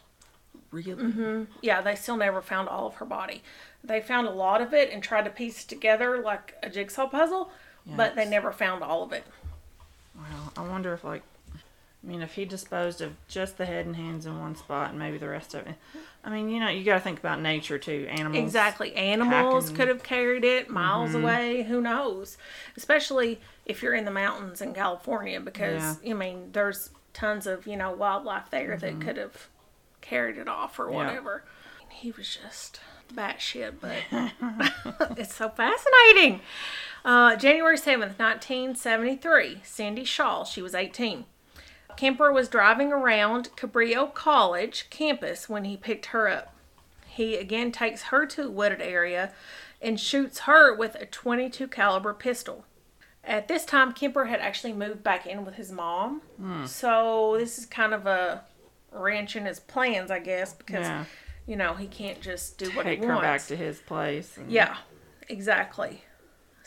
[0.71, 1.03] Really?
[1.61, 3.43] Yeah, they still never found all of her body.
[3.83, 7.07] They found a lot of it and tried to piece it together like a jigsaw
[7.07, 7.51] puzzle,
[7.95, 9.23] but they never found all of it.
[10.15, 10.51] Wow.
[10.57, 11.23] I wonder if like,
[12.03, 14.99] I mean, if he disposed of just the head and hands in one spot and
[14.99, 15.75] maybe the rest of it.
[16.23, 18.07] I mean, you know, you got to think about nature too.
[18.09, 18.43] Animals.
[18.43, 18.93] Exactly.
[18.95, 21.23] Animals packing- could have carried it miles Mm-hmm.
[21.23, 21.63] away.
[21.63, 22.37] Who knows?
[22.77, 27.75] Especially if you're in the mountains in California, because I mean, there's tons of you
[27.77, 29.47] know wildlife there that could have
[30.01, 30.93] carried it off or Mm-hmm.
[30.93, 31.05] Yeah.
[31.05, 31.43] whatever.
[31.89, 32.79] He was just
[33.13, 33.97] batshit, but
[35.17, 36.39] it's so fascinating.
[37.05, 41.25] Uh, January 7th, 1973, Sandy Shaw, she was 18.
[41.95, 46.55] Kemper was driving around Cabrillo College campus when he picked her up.
[47.07, 49.33] He again takes her to a wooded area
[49.81, 52.65] and shoots her with a 22 caliber pistol.
[53.23, 56.21] At this time, Kemper had actually moved back in with his mom,
[56.65, 58.43] so this is kind of a
[58.91, 61.05] wrench in his plans, I guess, because Yeah.
[61.45, 63.23] you know he can't just do what Take he her wants.
[63.23, 64.37] back to his place.
[64.37, 64.77] and- Yeah,
[65.27, 66.03] exactly.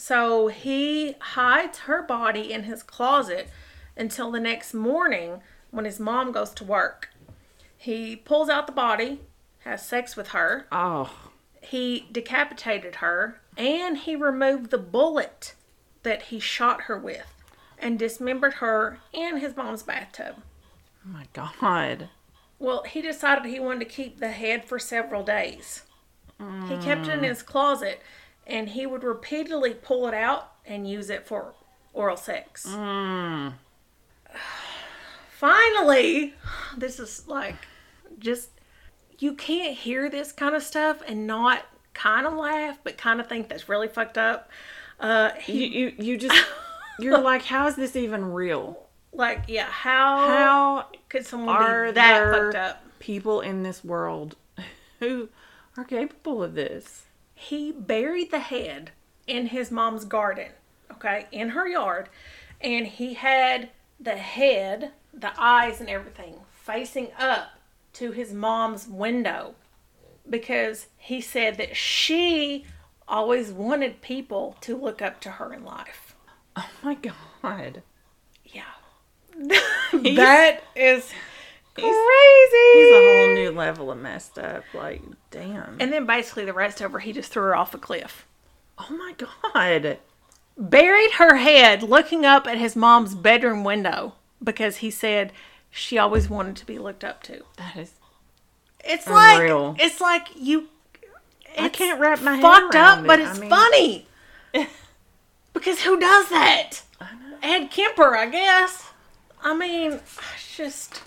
[0.05, 3.49] So he hides her body in his closet
[3.97, 7.11] until the next morning when his mom goes to work.
[7.77, 9.21] He pulls out the body,
[9.61, 11.09] has sex with her, Oh.
[11.61, 15.55] he decapitated her, and he removed the bullet
[16.03, 17.33] that he shot her with
[17.79, 20.35] and dismembered her in his mom's bathtub.
[21.07, 22.09] Oh my God.
[22.59, 25.85] Well, he decided he wanted to keep the head for several days.
[26.69, 27.29] He kept it in mm.
[27.29, 28.03] his closet
[28.47, 31.55] and he would repeatedly pull it out and use it for
[31.93, 32.67] oral sex.
[32.69, 33.55] Mm.
[35.31, 36.35] Finally,
[36.77, 37.57] this is like
[38.19, 38.51] just
[39.19, 43.29] you can't hear this kind of stuff and not kind of laugh, but kind of
[43.29, 44.51] think that's really fucked up.
[45.01, 46.47] Uh, You, he you, you just,
[46.99, 48.79] you're like, how is this even real?
[49.15, 52.83] like yeah, how How could someone are be that fucked up?
[52.99, 54.37] people in this world
[55.01, 55.29] who
[55.77, 57.03] are capable of this?
[57.43, 58.93] He buried the head
[59.27, 60.49] in his mom's garden,
[60.91, 62.09] okay, in her yard,
[62.61, 67.59] and he had the head, the eyes, and everything facing up
[67.95, 69.55] to his mom's window
[70.29, 72.65] because he said that she
[73.09, 76.15] always wanted people to look up to her in life.
[76.55, 77.83] Oh my God.
[78.45, 78.63] Yeah.
[79.93, 81.13] that is
[81.75, 82.73] crazy.
[82.75, 84.65] He's a whole new level of messed up.
[84.75, 85.77] Like, damn.
[85.81, 88.27] and then basically the rest of her, he just threw her off a cliff.
[88.79, 89.99] oh my God.
[90.59, 95.33] buried her head looking up at his mom's bedroom window because he said
[95.71, 97.43] she always wanted to be looked up to.
[97.57, 97.93] That is.
[98.85, 99.73] It's Unreal.
[99.73, 100.69] like it's like you.
[101.59, 104.07] I can't wrap my head fucked around up, but it's I mean- funny
[105.53, 106.83] because who does that?
[107.43, 108.89] Ed Kemper, I guess.
[109.43, 111.03] I mean, it's just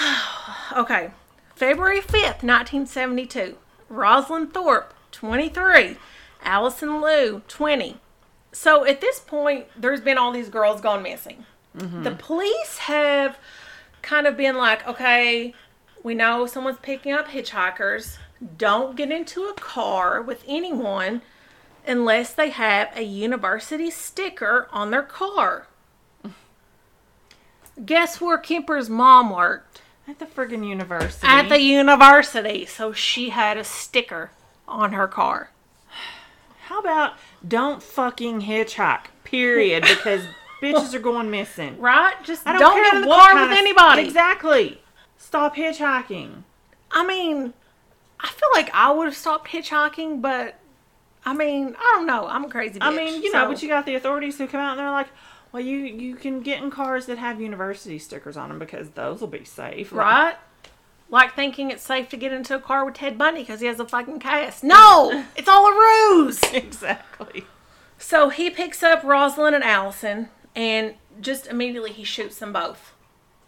[0.76, 1.10] okay.
[1.54, 3.56] February fifth, nineteen seventy-two.
[3.88, 5.96] Rosalind Thorpe, twenty-three.
[6.42, 7.98] Allison Liu, twenty.
[8.52, 11.44] So at this point, there's been all these girls gone missing.
[11.76, 12.04] Mm-hmm.
[12.04, 13.38] The police have
[14.02, 15.54] kind of been like, okay,
[16.02, 18.18] we know someone's picking up hitchhikers.
[18.56, 21.22] Don't get into a car with anyone
[21.86, 25.66] unless they have a university sticker on their car.
[27.84, 29.82] Guess where Kemper's mom worked?
[30.08, 31.26] At the friggin' university.
[31.26, 32.64] At the university.
[32.66, 34.30] So she had a sticker
[34.68, 35.50] on her car.
[36.66, 37.14] How about
[37.46, 39.06] don't fucking hitchhike?
[39.24, 39.82] Period.
[39.82, 40.22] Because
[40.62, 41.78] bitches are going missing.
[41.78, 42.14] Right?
[42.24, 44.02] Just I don't, don't, get in car with of- anybody.
[44.02, 44.80] Exactly.
[45.18, 46.42] Stop hitchhiking.
[46.90, 47.52] I mean,
[48.20, 50.58] I feel like I would have stopped hitchhiking, but
[51.24, 52.26] I mean, I don't know.
[52.26, 52.78] I'm a crazy.
[52.78, 54.90] Bitch, I mean, you know, but you got the authorities who come out and they're
[54.90, 55.08] like,
[55.56, 59.22] well, you you can get in cars that have university stickers on them because those
[59.22, 59.90] will be safe.
[59.90, 60.34] Right?
[61.08, 63.80] Like thinking it's safe to get into a car with Ted Bundy because he has
[63.80, 64.62] a fucking cast.
[64.62, 66.42] No, it's all a ruse.
[66.52, 67.44] Exactly.
[67.96, 72.92] So he picks up Rosalind and Allison, and just immediately he shoots them both.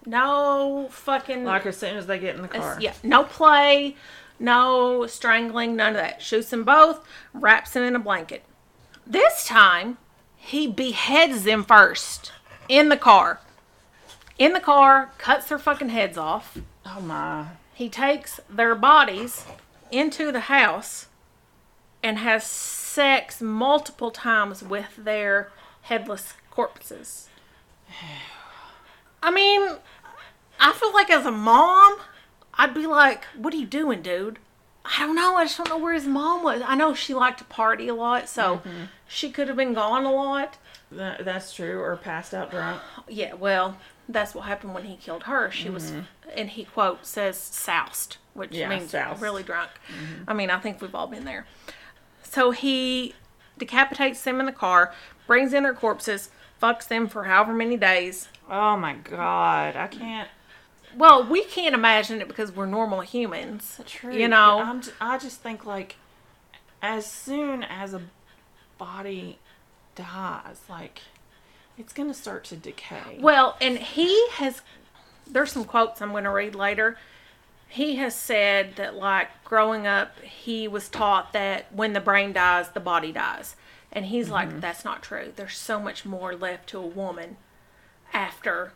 [0.07, 2.79] No fucking Like as soon as they get in the car.
[2.81, 3.97] yeah, no play,
[4.39, 6.23] no strangling, none of that.
[6.23, 8.47] Shoots them both, wraps them in a blanket.
[9.07, 9.99] This time,
[10.39, 12.33] he beheads them first
[12.69, 13.41] in the car.
[14.39, 16.57] In the car, cuts their fucking heads off.
[16.87, 17.49] Oh my.
[17.75, 19.45] He takes their bodies
[19.91, 21.07] into the house
[22.03, 25.51] and has sex multiple times with their
[25.83, 27.29] headless corpses.
[29.23, 29.77] I mean,
[30.61, 31.99] I feel like as a mom,
[32.55, 34.39] I'd be like, what are you doing, dude?
[34.85, 35.37] I don't know.
[35.37, 36.63] I just don't know where his mom was.
[36.65, 38.85] I know she liked to party a lot, so mm-hmm.
[39.09, 40.59] She could have been gone a lot.
[40.93, 41.81] That, that's true.
[41.81, 42.81] Or passed out drunk.
[43.09, 43.77] Yeah, well,
[44.09, 45.51] that's what happened when he killed her.
[45.51, 46.01] She was, mm-hmm.
[46.37, 49.21] and he quote says soused, which Yeah, means soused.
[49.21, 49.71] really drunk.
[49.89, 50.25] Mm-hmm.
[50.31, 51.47] I mean, I think we've all been there.
[52.23, 53.15] So he
[53.59, 54.95] decapitates them in the car,
[55.27, 56.31] brings in their corpses,
[56.63, 58.29] fucks them for however many days.
[58.49, 60.29] Oh my god, I can't.
[60.97, 63.81] Well, we can't imagine it because we're normal humans.
[63.87, 64.15] True.
[64.15, 65.97] You know, I'm j- I just think like,
[66.81, 68.01] as soon as a
[68.79, 69.39] body
[69.95, 71.03] dies, like,
[71.77, 73.19] it's gonna start to decay.
[73.21, 74.63] Well, and he has,
[75.27, 76.97] there's some quotes I'm going to read later.
[77.69, 82.71] He has said that, like, growing up, he was taught that when the brain dies,
[82.71, 83.57] the body dies.
[83.93, 84.61] And he's like, mm-hmm.
[84.61, 85.33] that's not true.
[85.37, 87.37] There's so much more left to a woman
[88.13, 88.73] after.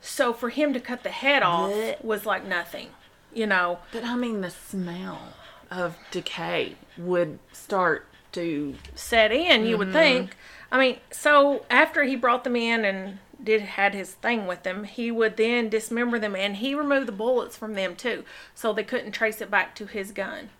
[0.00, 2.88] So for him to cut the head off was like nothing,
[3.32, 3.80] you know.
[3.92, 5.34] But I mean, the smell
[5.70, 8.74] of decay would start to.
[8.94, 10.36] set in, you would think.
[10.70, 14.84] I mean, so after he brought them in and did had his thing with them,
[14.84, 18.82] he would then dismember them and he removed the bullets from them too, so they
[18.82, 20.50] couldn't trace it back to his gun.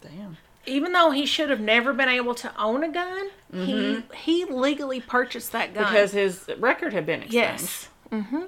[0.00, 0.36] Damn.
[0.64, 5.00] Even though he should have never been able to own a gun, he he legally
[5.00, 5.84] purchased that gun.
[5.84, 7.34] Because his record had been expunged.
[7.34, 8.42] yes, mm-hmm,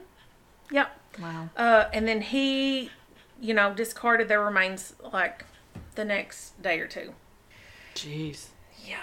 [0.71, 0.97] yep.
[1.21, 1.49] Wow.
[1.57, 2.91] Uh, and then he,
[3.41, 5.45] you know, discarded their remains like
[5.97, 7.15] the next day or two.
[7.95, 8.49] Jeez.
[8.85, 8.99] Yeah.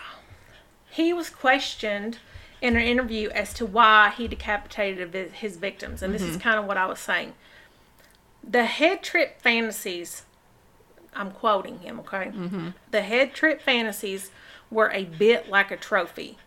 [0.90, 2.20] He was questioned
[2.62, 6.02] in an interview as to why he decapitated his victims.
[6.02, 6.40] And this is mm-hmm.
[6.40, 7.34] kind of what I was saying.
[8.44, 10.24] The head trip fantasies,
[11.14, 12.32] I'm quoting him, okay?
[12.34, 12.70] Mm-hmm.
[12.92, 14.32] The head trip fantasies
[14.70, 16.38] were a bit like a trophy.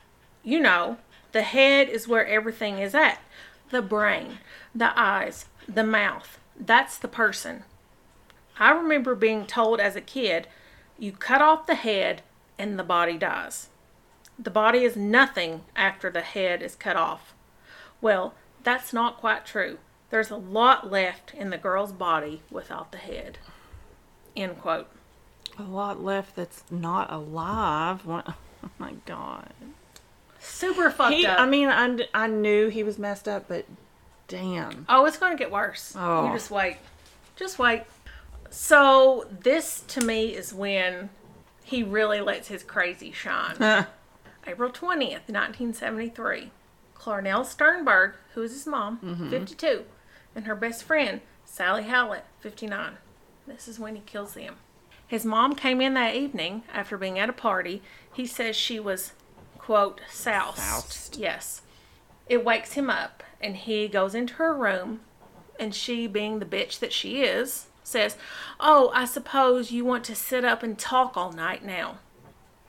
[0.42, 0.98] You know,
[1.32, 3.18] the head is where everything is at
[3.70, 4.38] the brain,
[4.74, 6.38] the eyes, the mouth.
[6.58, 7.64] That's the person.
[8.58, 10.46] I remember being told as a kid,
[10.96, 12.22] you cut off the head
[12.58, 13.68] and the body dies.
[14.38, 17.34] The body is nothing after the head is cut off.
[18.00, 19.78] Well, that's not quite true.
[20.10, 23.38] There's a lot left in the girl's body without the head.
[24.36, 24.88] End quote.
[25.58, 28.04] A lot left that's not alive.
[28.06, 28.34] What?
[28.64, 29.50] Oh my god.
[30.40, 31.38] Super fucked He, up.
[31.38, 33.66] I mean, I, I knew he was messed up, but
[34.26, 34.86] damn.
[34.88, 35.94] Oh, it's going to get worse.
[35.94, 36.28] Oh.
[36.28, 36.78] You just wait.
[37.36, 37.82] Just wait.
[38.48, 41.10] So, this to me is when
[41.64, 43.56] he really lets his crazy shine.
[44.46, 46.50] April 20th, 1973.
[46.94, 49.30] Clarnell Sternberg, who is his mom, mm-hmm.
[49.30, 49.84] 52,
[50.36, 52.98] and her best friend, Sally Hallett, 59.
[53.46, 54.56] This is when he kills them.
[55.06, 57.82] His mom came in that evening after being at a party.
[58.12, 59.12] He says she was,
[59.58, 60.58] quote, soused.
[60.58, 61.16] Soused.
[61.16, 61.62] Yes.
[62.28, 65.00] It wakes him up, and he goes into her room,
[65.58, 68.16] and she, being the bitch that she is, says,
[68.58, 71.98] Oh, I suppose you want to sit up and talk all night now.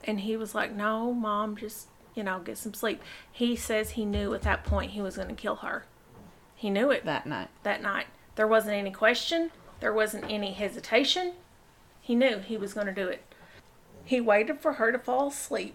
[0.04, 3.01] And he was like, No, mom, just, you know, get some sleep.
[3.32, 5.86] He says he knew at that point he was going to kill her.
[6.56, 7.49] He knew it That night.
[7.63, 8.06] that night.
[8.36, 11.34] There wasn't any question, there wasn't any hesitation.
[12.01, 13.23] He knew he was going to do it.
[14.04, 15.73] He waited for her to fall asleep.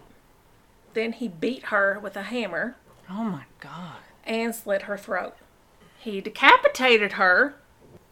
[0.93, 2.75] Then he beat her with a hammer
[3.09, 3.97] Oh my god.
[4.25, 5.35] and slit her throat.
[5.99, 7.55] He decapitated her,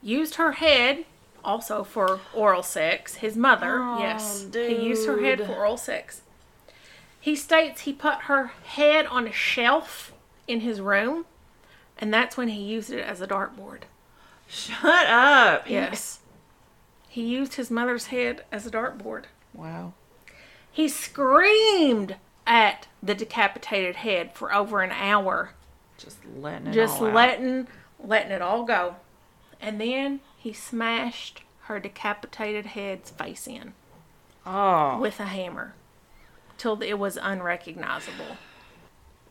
[0.02, 1.06] used her head
[1.44, 3.16] also for oral sex.
[3.16, 6.22] His mother, Oh, yes, he used her head for oral sex.
[7.20, 10.14] He states he put her head on a shelf
[10.48, 11.26] in his room,
[11.98, 13.82] and that's when he used it as a dartboard.
[14.48, 15.70] Shut up.
[15.70, 16.20] Yes.
[17.08, 19.26] He used his mother's head as a dartboard.
[19.54, 19.94] Wow.
[20.72, 22.16] He screamed
[22.48, 25.52] at the decapitated head for over an hour
[25.98, 27.14] Just letting it just all out.
[27.14, 27.68] letting
[28.04, 28.96] letting it all go.
[29.62, 33.74] And then he smashed her decapitated head's face in
[34.46, 34.98] Oh.
[34.98, 35.74] with a hammer
[36.58, 38.38] till it was unrecognizable.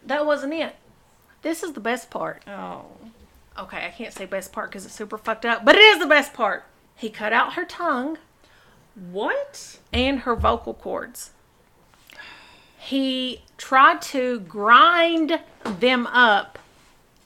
[0.07, 0.77] That wasn't it.
[1.42, 2.42] This is the best part.
[2.47, 2.85] Oh.
[3.59, 6.07] Okay, I can't say best part because it's super fucked up, but it is the
[6.07, 6.64] best part.
[6.94, 8.18] He cut out her tongue
[8.94, 9.79] What?
[9.92, 11.31] and her vocal cords.
[12.79, 16.59] He tried to grind them up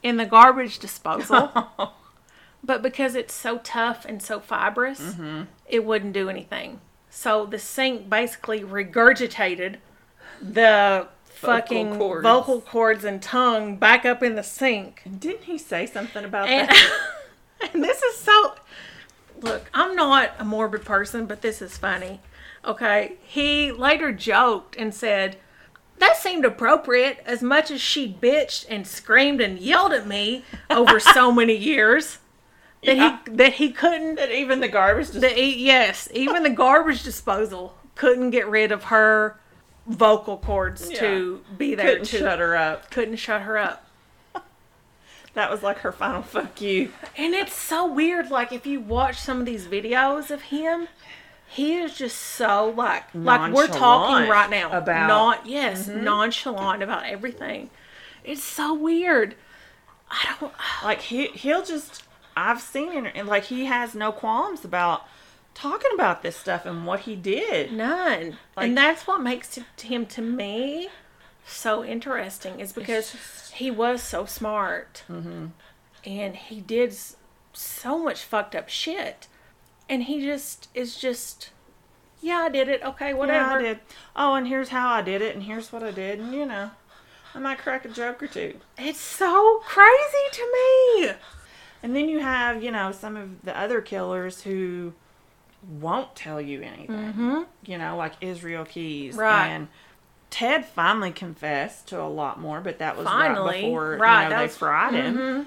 [0.02, 1.52] in the garbage disposal,
[2.64, 5.42] but because it's so tough and so fibrous, mm-hmm.
[5.66, 6.80] it wouldn't do anything.
[7.10, 9.76] So the sink basically regurgitated
[10.40, 12.22] the fucking cords.
[12.22, 15.02] vocal cords and tongue back up in the sink.
[15.18, 17.08] Didn't he say something about And, that?
[17.74, 18.54] and this is so.
[19.40, 22.20] Look, I'm not a morbid person, but this is funny.
[22.64, 23.14] Okay.
[23.22, 25.36] He later joked and said,
[25.98, 31.00] That seemed appropriate as much as she bitched and screamed and yelled at me over
[31.00, 32.18] so many years
[32.84, 33.18] that Yeah.
[33.24, 37.02] he that he couldn't that even the garbage just the, e- yes, even the garbage
[37.02, 39.38] disposal couldn't get rid of her
[39.86, 42.90] vocal cords to be there Couldn't to shut her up.
[42.90, 43.86] couldn't shut her up.
[45.34, 46.92] That was like her final fuck you.
[47.16, 48.30] And it's so weird.
[48.30, 50.88] Like if you watch some of these videos of him,
[51.46, 56.04] he is just so like like we're talking right now about- not yes mm-hmm.
[56.04, 57.70] nonchalant about everything.
[58.24, 59.34] It's so weird.
[60.10, 60.52] I don't.
[60.84, 62.02] Like he he'll just
[62.36, 65.06] I've seen it and like he has no qualms about
[65.54, 67.72] talking about this stuff and what he did.
[67.72, 68.38] None.
[68.56, 70.88] Like- and that's what makes him to me
[71.44, 75.46] so interesting is because he was so smart Mm-hmm.
[76.06, 76.96] and he did
[77.52, 79.26] so much fucked up shit.
[79.88, 81.50] And he just is just,
[82.22, 82.82] yeah, I did it.
[82.82, 83.50] Okay, whatever.
[83.50, 83.78] Yeah, I did.
[84.16, 86.70] Oh, and here's how I did it, and here's what I did, and you know,
[87.34, 88.54] I might crack a joke or two.
[88.78, 90.42] It's so crazy to
[91.02, 91.10] me.
[91.82, 94.92] And then you have, you know, some of the other killers who
[95.80, 97.46] won't tell you anything.
[97.64, 99.14] You know, like Israel Keyes.
[99.14, 99.20] Mm-hmm.
[99.20, 99.46] Right.
[99.48, 99.68] And
[100.30, 103.44] Ted finally confessed to a lot more, but that was Finally.
[103.52, 105.16] right before Right, you know, they was- fried him.
[105.16, 105.46] Mhm.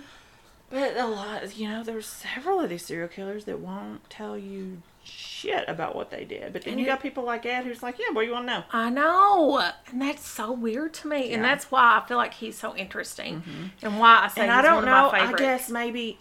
[0.69, 4.81] But a lot, you know, there's several of these serial killers that won't tell you
[5.03, 6.51] shit about what they did.
[6.53, 8.33] But then And you it- got people like Ed who's like, yeah, what do you
[8.33, 8.63] want to know?
[8.73, 9.71] I know.
[9.91, 11.31] And that's so weird to me.
[11.33, 13.43] And that's why I feel like he's so interesting.
[13.83, 15.05] And why I say and he's I don't one know.
[15.07, 16.17] of my I guess maybe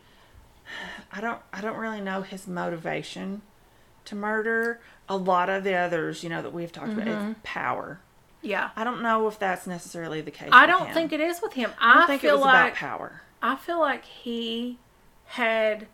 [1.12, 1.40] I don't.
[1.52, 3.42] I don't really know his motivation
[4.06, 4.80] to murder.
[5.08, 7.30] A lot of the others, you know, that we've talked about, Mm-hmm.
[7.32, 8.00] is power.
[8.42, 8.70] Yeah.
[8.76, 10.48] I don't know if that's necessarily the case.
[10.52, 10.94] I don't him.
[10.94, 11.70] think it is with him.
[11.78, 13.22] I I, think feel it was like about power.
[13.42, 14.78] I feel like he
[15.26, 15.86] had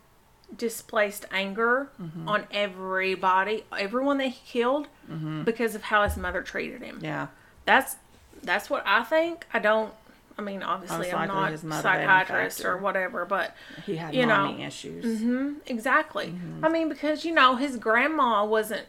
[0.56, 2.28] displaced anger Mm-hmm.
[2.28, 4.88] on everybody, everyone that he killed,
[5.44, 6.96] because of how his mother treated him.
[6.96, 7.04] Mm-hmm.
[7.04, 7.26] Yeah,
[7.64, 7.96] That's
[8.42, 9.46] that's what I think.
[9.52, 9.92] I don't.
[10.38, 13.54] I mean, obviously, I'm not a psychiatrist or whatever, but
[13.84, 14.46] he had You know.
[14.46, 15.20] mommy issues.
[15.20, 16.28] hmm exactly.
[16.28, 16.64] Mm-hmm.
[16.64, 18.86] I mean, because you know, his grandma wasn't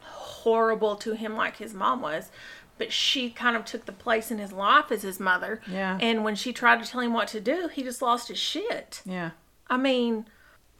[0.00, 2.30] horrible to him like his mom was,
[2.76, 5.60] but she kind of took the place in his life as his mother.
[5.70, 5.98] Yeah.
[6.00, 9.02] And when she tried to tell him what to do, he just lost his shit.
[9.04, 9.30] Yeah,
[9.68, 10.26] I mean,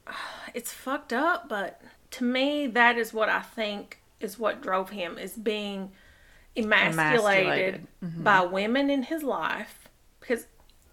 [0.54, 1.80] it's fucked up, but
[2.12, 5.92] to me, that is what I think is what drove him is being
[6.58, 8.24] emasculated, Emasculated.
[8.24, 9.88] by women in his life.
[10.20, 10.46] Because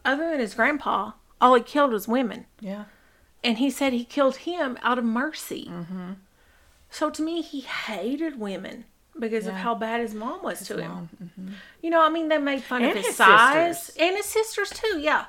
[0.03, 1.11] other than his grandpa,
[1.41, 2.85] all he killed was women, yeah,
[3.43, 5.69] and he said he killed him out of mercy.
[6.89, 8.85] So to me, he hated women
[9.19, 11.09] because of how bad his mom was to him.
[11.37, 11.55] Mom.
[11.81, 13.95] You know, I mean, they made fun of his, his size sisters.
[14.01, 14.99] and his sisters too.
[14.99, 15.25] Yeah,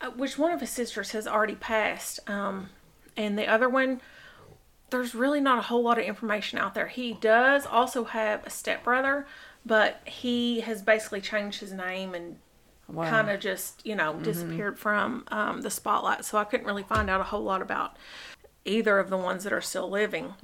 [0.00, 2.68] uh, which one of his sisters has already passed, um,
[3.16, 4.00] and the other one,
[4.90, 6.88] there's really not a whole lot of information out there.
[6.88, 9.26] He does also have a stepbrother,
[9.64, 12.36] but he has basically changed his name and
[12.88, 13.08] Wow.
[13.08, 16.24] kind of just you know disappeared from um, the spotlight.
[16.24, 17.96] So I couldn't really find out a whole lot about
[18.64, 20.34] either of the ones that are still living.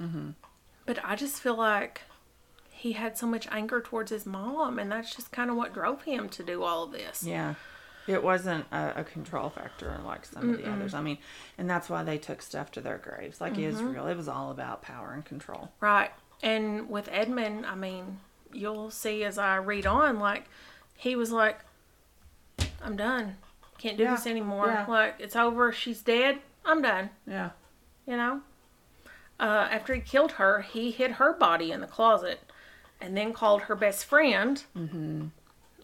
[0.85, 2.03] But I just feel like
[2.69, 6.03] he had so much anger towards his mom, and that's just kind of what drove
[6.03, 7.21] him to do all of this.
[7.21, 7.55] Yeah.
[8.07, 10.93] It wasn't a, a control factor like some of the others.
[10.93, 11.17] I mean,
[11.57, 13.41] and that's why they took stuff to their graves.
[13.41, 13.63] Like Mm-hmm.
[13.63, 15.71] Israel, it was all about power and control.
[15.81, 16.11] Right.
[16.41, 18.19] And with Edmund, I mean,
[18.53, 20.45] you'll see as I read on, like,
[20.95, 21.59] he was like,
[22.81, 23.35] I'm done.
[23.77, 24.67] Can't do Yeah, this anymore.
[24.67, 24.85] yeah.
[24.87, 25.71] Like, it's over.
[25.71, 26.39] She's dead.
[26.65, 27.09] I'm done.
[27.27, 27.51] Yeah.
[28.05, 28.41] You know?
[29.39, 32.39] Uh, after he killed her, he hid her body in the closet
[32.99, 35.25] and then called her best friend, mm-hmm.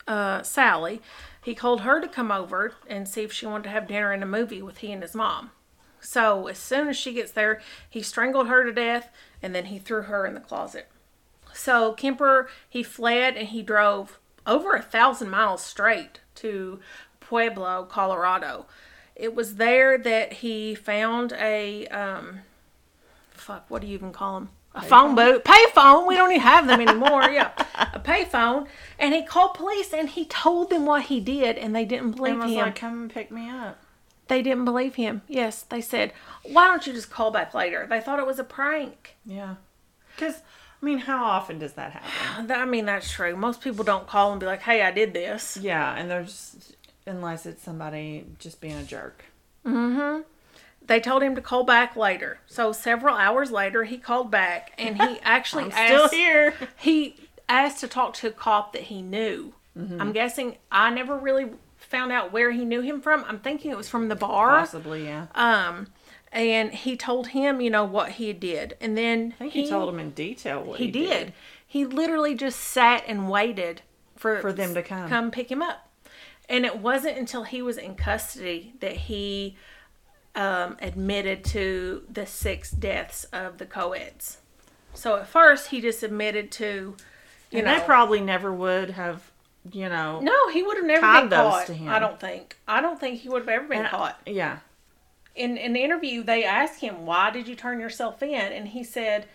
[0.07, 1.01] uh, Sally.
[1.43, 4.23] He called her to come over and see if she wanted to have dinner and
[4.23, 5.51] a movie with he and his mom.
[5.99, 9.09] So as soon as she gets there, he strangled her to death
[9.41, 10.87] and then he threw her in the closet.
[11.53, 16.79] So Kemper, he fled and he drove over a thousand miles straight to
[17.19, 18.65] Pueblo, Colorado.
[19.15, 22.39] It was there that he found a um,
[23.31, 23.65] fuck.
[23.69, 24.49] What do you even call them?
[24.75, 26.07] A phone booth, payphone.
[26.07, 27.29] We don't even have them anymore.
[27.29, 27.51] yeah,
[27.93, 28.67] a payphone.
[28.97, 32.41] And he called police and he told them what he did, and they didn't believe
[32.41, 32.55] him.
[32.55, 33.77] like, come and pick me up.
[34.29, 35.21] they didn't believe him.
[35.27, 38.43] Yes, they said, "Why don't you just call back later?" They thought it was a
[38.43, 39.15] prank.
[39.23, 39.55] Yeah.
[40.15, 40.41] Because,
[40.83, 42.51] I mean, how often does that happen?
[42.51, 43.37] I mean, that's true.
[43.37, 46.73] Most people don't call and be like, "Hey, I did this." Yeah, and there's,
[47.07, 49.23] unless it's somebody just being a jerk.
[49.65, 50.23] Mm-hmm.
[50.85, 52.39] They told him to call back later.
[52.47, 56.13] So several hours later, he called back and he actually I'm still asked.
[56.13, 56.53] here.
[56.77, 57.15] He
[57.47, 59.53] asked to talk to a cop that he knew.
[59.79, 60.01] Mm-hmm.
[60.01, 63.23] I'm guessing I never really found out where he knew him from.
[63.29, 64.49] I'm thinking it was from the bar.
[64.59, 65.27] Possibly, yeah.
[65.35, 65.87] Um,
[66.33, 69.87] and he told him, you know, what he did, and then I think he, told
[69.93, 71.33] him in detail what he he, did.
[71.67, 73.81] He literally just sat and waited
[74.15, 75.09] for For them to come.
[75.09, 75.89] come pick him up.
[76.49, 79.55] And it wasn't until he was in custody that he
[80.35, 84.39] um, admitted to the six deaths of the co-eds.
[84.93, 86.95] So at first he just admitted to,
[87.51, 89.31] You and know, they probably never would have,
[89.71, 90.19] you know.
[90.19, 91.67] no, he would have never been caught.
[91.67, 91.89] to him.
[91.89, 92.57] I don't think.
[92.67, 94.19] I don't think he would have ever been and- caught.
[94.25, 94.59] Yeah.
[95.35, 98.33] In in the interview they asked him why did you turn yourself in?
[98.33, 99.27] And he said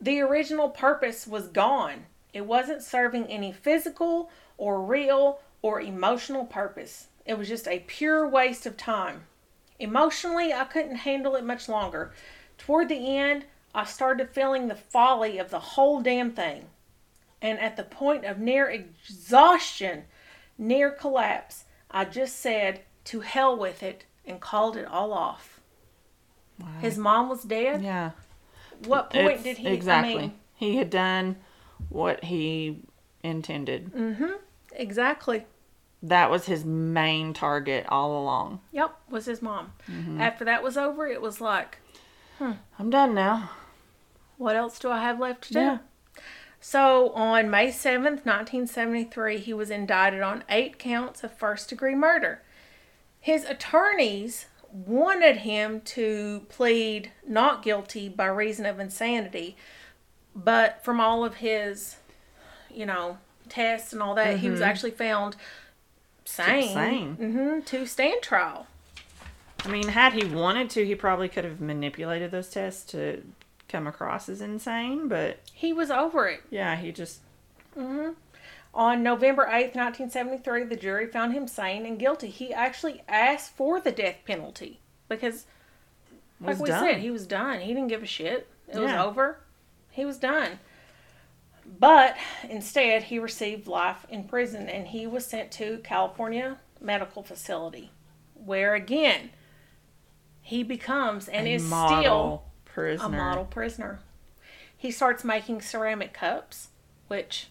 [0.00, 2.06] the original purpose was gone.
[2.32, 7.08] It wasn't serving any physical or real or emotional purpose.
[7.26, 9.24] It was just a pure waste of time.
[9.78, 12.12] Emotionally i couldn't handle it much longer.
[12.56, 16.66] Toward the end i started feeling the folly of the whole damn thing.
[17.40, 20.04] And at the point of near exhaustion
[20.56, 25.60] near collapse i just said to hell with it and called it all off
[26.80, 28.10] his mom was dead Yeah.
[28.86, 30.14] what point It's- did he exactly?
[30.14, 31.36] I mean, he had done
[31.88, 32.80] what he
[33.22, 33.92] intended.
[33.92, 34.32] Mm-hmm.
[34.72, 35.46] Exactly
[36.02, 38.60] That was his main target all along.
[38.72, 40.20] yep was his mom Mm-hmm.
[40.20, 41.78] after that was over it was like
[42.40, 43.50] I'm done now.
[44.36, 45.78] what else do i have left to do Yeah.
[46.60, 52.42] so on may 7th 1973 he was indicted on eight counts of first degree murder
[53.28, 59.54] his attorneys wanted him to plead not guilty by reason of insanity
[60.34, 61.96] but from all of his
[62.70, 63.18] you know
[63.50, 65.36] tests and all that he was actually found
[66.24, 67.14] sane, Sane.
[67.16, 68.66] hmm to stand trial
[69.62, 73.24] I mean, had he wanted to, he probably could have manipulated those tests to
[73.68, 75.08] come across as insane.
[75.08, 77.20] But he was over it yeah, he just
[78.78, 82.28] On November 8th, 1973, the jury found him sane and guilty.
[82.28, 85.46] He actually asked for the death penalty because,
[86.40, 86.84] like was we done.
[86.84, 87.58] said, he was done.
[87.58, 88.46] He didn't give a shit.
[88.68, 89.40] It was over.
[89.90, 90.60] He was done.
[91.80, 92.16] But
[92.48, 97.90] instead, he received life in prison and he was sent to California Medical Facility,
[98.34, 99.30] where again,
[100.40, 103.06] he becomes and a is still prisoner.
[103.06, 103.98] a model prisoner.
[104.76, 106.68] He starts making ceramic cups,
[107.08, 107.48] which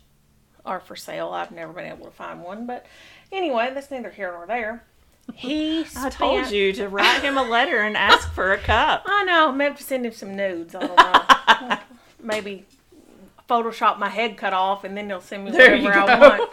[0.67, 1.29] are for sale.
[1.29, 2.85] I've never been able to find one, but
[3.31, 4.83] anyway, that's neither here nor there.
[5.33, 9.03] He I told you to write him a letter and ask for a cup.
[9.07, 9.51] I know.
[9.51, 10.75] Maybe send him some nudes.
[10.75, 11.77] I don't know.
[12.21, 12.65] maybe
[13.49, 16.51] Photoshop my head cut off, and then they'll send me There whatever I want.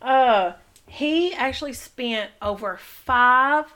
[0.00, 0.52] Uh,
[0.86, 3.66] he actually spent over five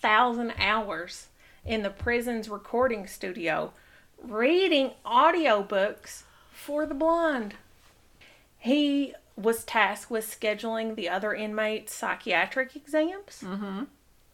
[0.00, 1.26] thousand hours
[1.64, 3.72] in the prison's recording studio
[4.22, 6.22] reading audiobooks
[6.52, 7.54] for the blind.
[8.58, 13.42] He was tasked with scheduling the other inmates' psychiatric exams.
[13.44, 13.84] Mm-hmm.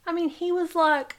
[0.07, 1.17] I mean, he was like,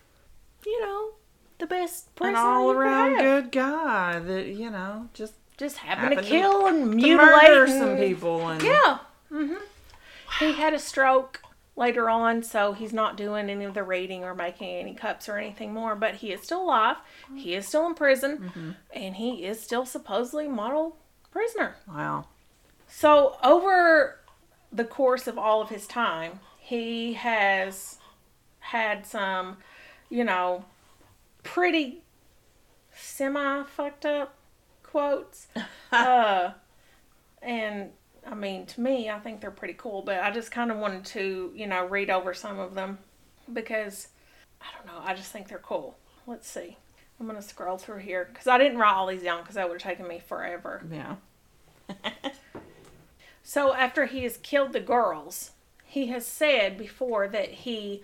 [0.65, 1.11] you know,
[1.59, 2.35] the best person.
[2.35, 6.65] An all around good guy that you know just Just happened to happened to- kill
[6.67, 8.99] and mutilate murder some people and Yeah.
[9.29, 9.55] hmm
[10.39, 11.41] He had a stroke
[11.75, 15.37] later on, so he's not doing any of the reading or making any cups or
[15.37, 15.95] anything more.
[15.95, 16.97] But he is still alive.
[17.35, 18.71] He is still in prison, Mm-hmm.
[18.93, 20.97] and he is still supposedly model
[21.31, 21.75] prisoner.
[21.87, 22.25] wow.
[22.95, 24.19] So over
[24.71, 27.97] the course of all of his time, he has
[28.59, 29.57] had some,
[30.11, 30.65] you know,
[31.41, 32.03] pretty
[32.95, 34.35] semi fucked up
[34.83, 35.47] quotes.
[35.91, 36.51] uh,
[37.41, 37.89] and
[38.27, 41.03] I mean, to me, I think they're pretty cool, but I just kind of wanted
[41.05, 42.99] to, you know, read over some of them
[43.51, 44.09] because
[44.61, 45.97] I don't know, I just think they're cool.
[46.27, 46.77] Let's see.
[47.19, 49.67] I'm going to scroll through here because I didn't write all these down because that
[49.67, 50.83] would have taken me forever.
[50.89, 51.15] Yeah.
[53.43, 55.51] So after he has killed the girls,
[55.85, 58.03] he has said before that he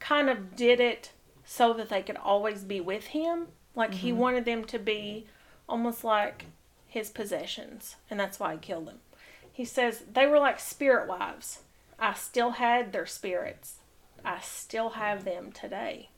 [0.00, 1.12] kind of did it
[1.44, 3.48] so that they could always be with him.
[3.74, 5.26] Like he wanted them to be
[5.68, 6.46] almost like
[6.86, 8.98] his possessions, and that's why he killed them.
[9.52, 11.60] He says they were like spirit wives.
[11.98, 13.76] I still had their spirits.
[14.24, 16.08] I still have them today.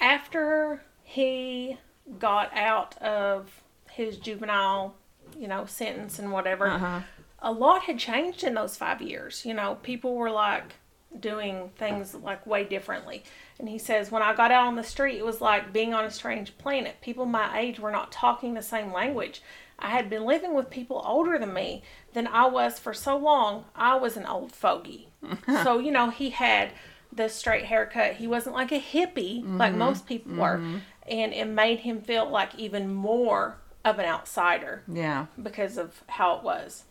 [0.00, 1.78] After he
[2.18, 4.94] got out of his juvenile,
[5.38, 7.00] you know, sentence and whatever, Uh-huh.
[7.46, 9.46] A lot had changed in those five years.
[9.46, 10.74] You know, people were like
[11.18, 13.22] doing things like way differently.
[13.60, 16.04] And he says, when I got out on the street, it was like being on
[16.04, 16.96] a strange planet.
[17.00, 19.42] People my age were not talking the same language.
[19.78, 21.84] I had been living with people older than me
[22.14, 23.66] than I was for so long.
[23.76, 25.08] I was an old fogey.
[25.62, 26.72] so, you know, he had
[27.12, 28.14] the straight haircut.
[28.14, 29.78] He wasn't like a hippie like mm-hmm.
[29.78, 30.58] most people were.
[30.58, 30.78] Mm-hmm.
[31.08, 35.26] And it made him feel like even more of an outsider Yeah.
[35.40, 36.82] because of how it was.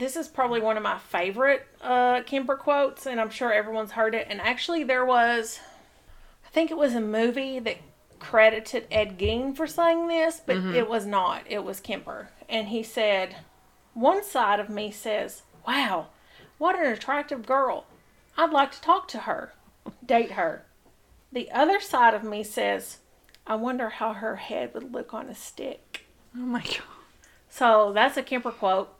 [0.00, 4.14] This is probably one of my favorite uh, Kemper quotes, and I'm sure everyone's heard
[4.14, 4.28] it.
[4.30, 5.60] And actually, there was,
[6.46, 7.76] I think it was a movie that
[8.18, 11.42] credited Ed Gein for saying this, but it was not.
[11.46, 12.30] It was Kemper.
[12.48, 13.36] And he said,
[13.92, 16.06] One side of me says, Wow,
[16.56, 17.84] what an attractive girl.
[18.38, 19.52] I'd like to talk to her,
[20.04, 20.64] date her.
[21.30, 23.00] The other side of me says,
[23.46, 26.06] I wonder how her head would look on a stick.
[26.34, 26.80] Oh my god.
[27.50, 28.94] So that's a Kemper quote.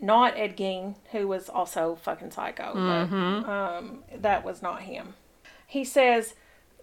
[0.00, 2.72] Not Ed Gein, who was also fucking psycho.
[2.74, 3.16] But,
[3.48, 5.14] um, that was not him.
[5.66, 6.34] He says,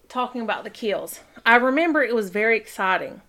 [0.09, 3.21] talking about the kills, I remember it was very exciting.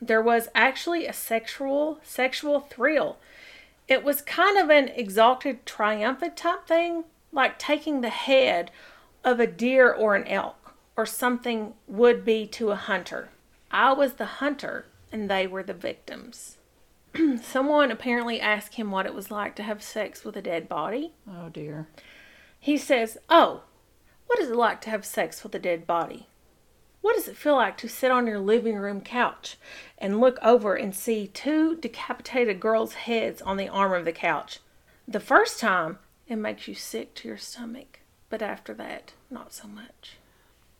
[0.00, 3.18] There was actually a sexual sexual thrill.
[3.88, 8.70] It was kind of an exalted, triumphant type thing, like taking the head
[9.24, 13.28] of a deer or an elk or something would be to a hunter.
[13.70, 16.56] I was the hunter and they were the victims.
[17.42, 21.12] Someone apparently asked him what it was like to have sex with a dead body.
[21.28, 21.88] Oh dear.
[22.58, 23.62] He says, Oh,
[24.26, 26.28] what is it like to have sex with a dead body?
[27.02, 29.56] What does it feel like to sit on your living room couch
[29.98, 34.60] and look over and see two decapitated girls' heads on the arm of the couch?
[35.06, 35.98] The first time,
[36.28, 37.98] it makes you sick to your stomach,
[38.30, 40.16] but after that, not so much.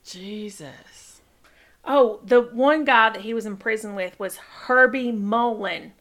[0.05, 1.21] Jesus.
[1.85, 5.93] Oh, the one guy that he was in prison with was Herbie Mullin.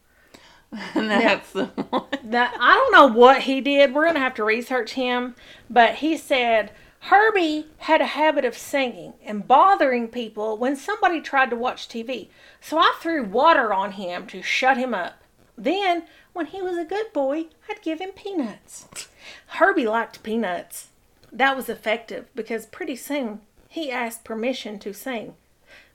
[0.94, 2.04] And that's the one.
[2.24, 3.94] That I don't know what he did.
[3.94, 5.34] We're gonna have to research him,
[5.68, 6.70] but he said
[7.00, 12.28] Herbie had a habit of singing and bothering people when somebody tried to watch TV.
[12.60, 15.22] So I threw water on him to shut him up.
[15.58, 19.08] Then, when he was a good boy, I'd give him peanuts.
[19.48, 20.88] Herbie liked peanuts.
[21.30, 25.34] That was effective because pretty soon he asked permission to sing.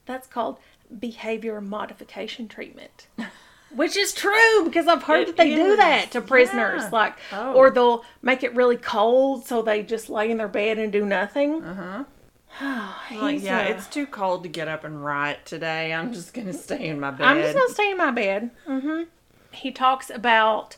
[0.06, 0.58] That's called
[1.00, 3.08] behavior modification treatment.
[3.76, 6.84] Which is true because I've heard It that they do that to prisoners.
[6.84, 6.89] Yeah.
[6.91, 7.53] Like, Oh.
[7.53, 11.05] or they'll make it really cold so they just lay in their bed and do
[11.05, 11.63] nothing.
[11.63, 12.03] Uh Uh-huh.
[12.49, 13.22] huh.
[13.22, 15.93] Like, yeah, it's too cold to get up and write today.
[15.93, 17.26] I'm just gonna stay in my bed.
[17.28, 18.49] I'm just gonna stay in my bed.
[18.65, 19.03] hmm
[19.51, 20.78] He talks about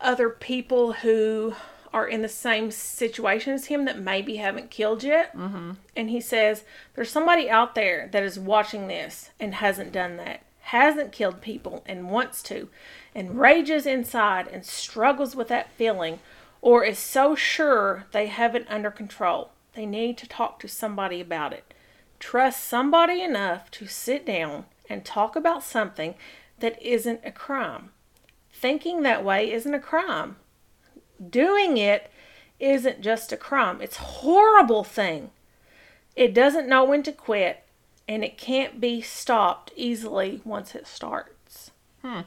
[0.00, 1.54] other people who
[1.92, 5.36] are in the same situation as him that maybe haven't killed yet.
[5.36, 5.72] Mm-hmm.
[5.96, 6.64] And he says
[6.94, 11.82] there's somebody out there that is watching this and hasn't done that, hasn't killed people
[11.84, 12.68] and wants to,
[13.12, 16.20] and rages inside and struggles with that feeling,
[16.62, 19.50] or is so sure they have it under control.
[19.74, 21.74] They need to talk to somebody about it.
[22.20, 26.14] Trust somebody enough to sit down and talk about something
[26.60, 27.90] that isn't a crime.
[28.52, 30.36] Thinking that way isn't a crime.
[31.28, 32.12] Doing it
[32.60, 33.80] isn't just a crime.
[33.80, 35.30] It's a horrible thing.
[36.14, 37.64] It doesn't know when to quit
[38.10, 41.70] and it can't be stopped easily once it starts.
[42.02, 42.22] Hmm.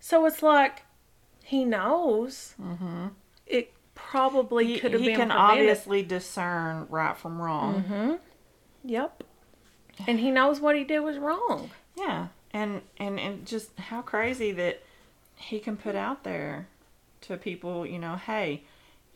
[0.00, 0.84] So it's like
[1.44, 2.54] he knows.
[2.60, 3.08] Mm-hmm.
[3.46, 5.10] It probably He, could have been.
[5.10, 5.36] he can prevented.
[5.60, 7.82] obviously discern right from wrong.
[7.84, 8.12] Mm-hmm.
[8.84, 9.22] Yep.
[10.06, 11.70] And he knows what he did was wrong.
[11.96, 14.82] Yeah, and and and just how crazy that
[15.34, 16.68] he can put out there
[17.22, 18.62] to people, you know, hey,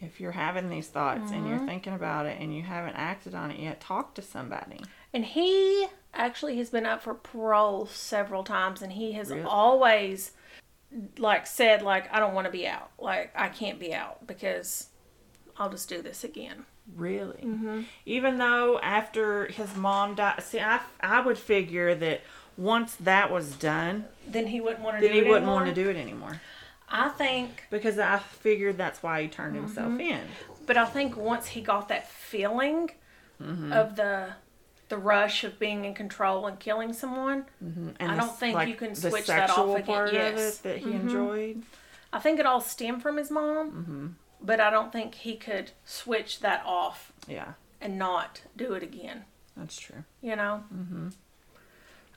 [0.01, 1.49] if you're having these thoughts and Mm-hmm.
[1.49, 4.81] you're thinking about it and you haven't acted on it yet, talk to somebody.
[5.15, 9.43] And he actually has been up for parole several times and he has Really?
[9.43, 10.33] always
[11.19, 12.91] like said like I don't want to be out.
[12.99, 14.89] Like I can't be out because
[15.57, 16.65] I'll just do this again.
[16.97, 17.39] Really?
[17.43, 17.83] Mm-hmm.
[18.07, 22.21] Even though after his mom died, see, I I would figure that
[22.57, 25.63] once that was done, Then he wouldn't want to then do he it wouldn't anymore.
[25.63, 26.41] want to do it anymore.
[26.91, 30.01] I think Because I figured that's why he turned himself Mm-hmm.
[30.01, 30.21] in.
[30.67, 32.91] but I think once he got that feeling
[33.43, 33.73] Mm-hmm.
[33.73, 34.35] of the
[34.93, 38.95] the rush of being in control and killing someone, And I don't think you can
[38.95, 40.03] switch that off again.
[40.09, 40.59] of Yes.
[40.59, 41.01] that he Mhm.
[41.01, 41.63] enjoyed.
[42.13, 43.71] I think it all stemmed from his mom.
[43.73, 44.07] Mm-hmm.
[44.43, 49.25] But I don't think he could switch that off Yeah, and not do it again.
[49.57, 50.05] that's true.
[50.21, 50.65] you know.
[50.75, 51.09] Mm-hmm.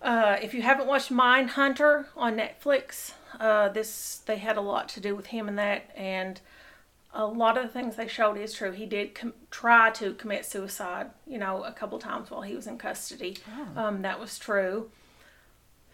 [0.02, 5.00] Uh, if you haven't watched Mindhunter on Netflix, uh, this they had a lot to
[5.00, 6.42] do with him and that, and
[7.16, 8.72] a lot of the things they showed is true.
[8.72, 12.68] He did com- try to commit suicide, you know, a couple times while he was
[12.68, 13.38] in custody.
[13.76, 14.90] Um, that was true.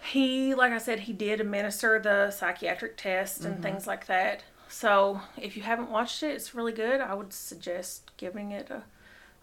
[0.03, 4.43] He, like I said, he did administer the psychiatric test and things like that.
[4.67, 7.01] So if you haven't watched it, it's really good.
[7.01, 8.83] I would suggest giving it a,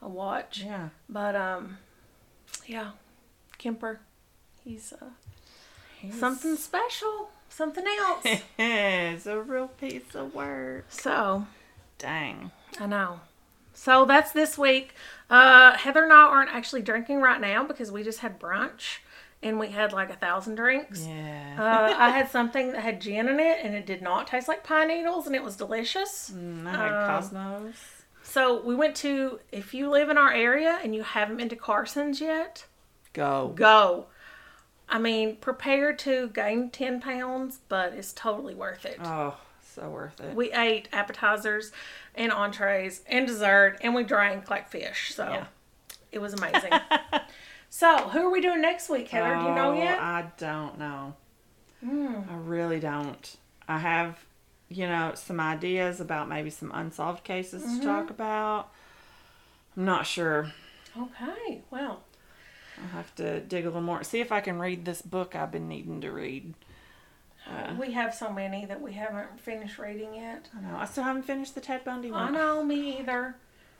[0.02, 0.62] a watch.
[0.64, 0.88] Yeah.
[1.08, 1.78] But um,
[2.66, 2.90] yeah,
[3.56, 4.00] Kemper,
[4.64, 5.10] he's uh,
[6.00, 8.24] He's- something special, something else.
[8.58, 10.86] it's a real piece of work.
[10.88, 11.46] so
[11.98, 12.50] Dang.
[12.80, 13.20] I know.
[13.74, 14.94] So that's this week.
[15.30, 18.98] Uh, Heather and I aren't actually drinking right now because we just had brunch
[19.42, 21.06] and we had like a thousand drinks.
[21.06, 21.56] Yeah.
[21.58, 24.64] Uh, I had something that had gin in it and it did not taste like
[24.64, 26.32] pine needles and it was delicious.
[26.34, 27.76] Mm, I had um, Cosmos.
[28.22, 31.56] So we went to, if you live in our area and you haven't been to
[31.56, 32.66] Carson's yet,
[33.12, 33.52] Go.
[33.54, 34.06] go.
[34.88, 38.98] I mean, prepare to gain 10 pounds, but it's totally worth it.
[39.02, 39.36] Oh,
[39.78, 40.34] so worth it.
[40.34, 41.72] We ate appetizers
[42.14, 45.12] and entrees and dessert, and we drank like fish.
[45.14, 45.46] So Yeah.
[46.12, 46.72] it was amazing.
[47.70, 49.34] so, who are we doing next week, Heather?
[49.36, 49.98] Do you know Oh, yet?
[50.00, 51.14] I don't know.
[51.84, 52.16] Hmm.
[52.30, 53.36] I really don't.
[53.68, 54.18] I have
[54.70, 57.80] you know, some ideas about maybe some unsolved cases Mm-hmm.
[57.80, 58.68] to talk about.
[59.76, 60.52] I'm not sure.
[60.94, 61.62] Okay.
[61.70, 62.02] Well,
[62.78, 64.02] I'll have to dig a little more.
[64.04, 66.52] See if I can read this book I've been needing to read.
[67.48, 70.48] Uh, we have so many that we haven't finished reading yet.
[70.56, 70.76] I know.
[70.76, 72.34] I still haven't finished the Ted Bundy one.
[72.34, 73.36] I know, me either.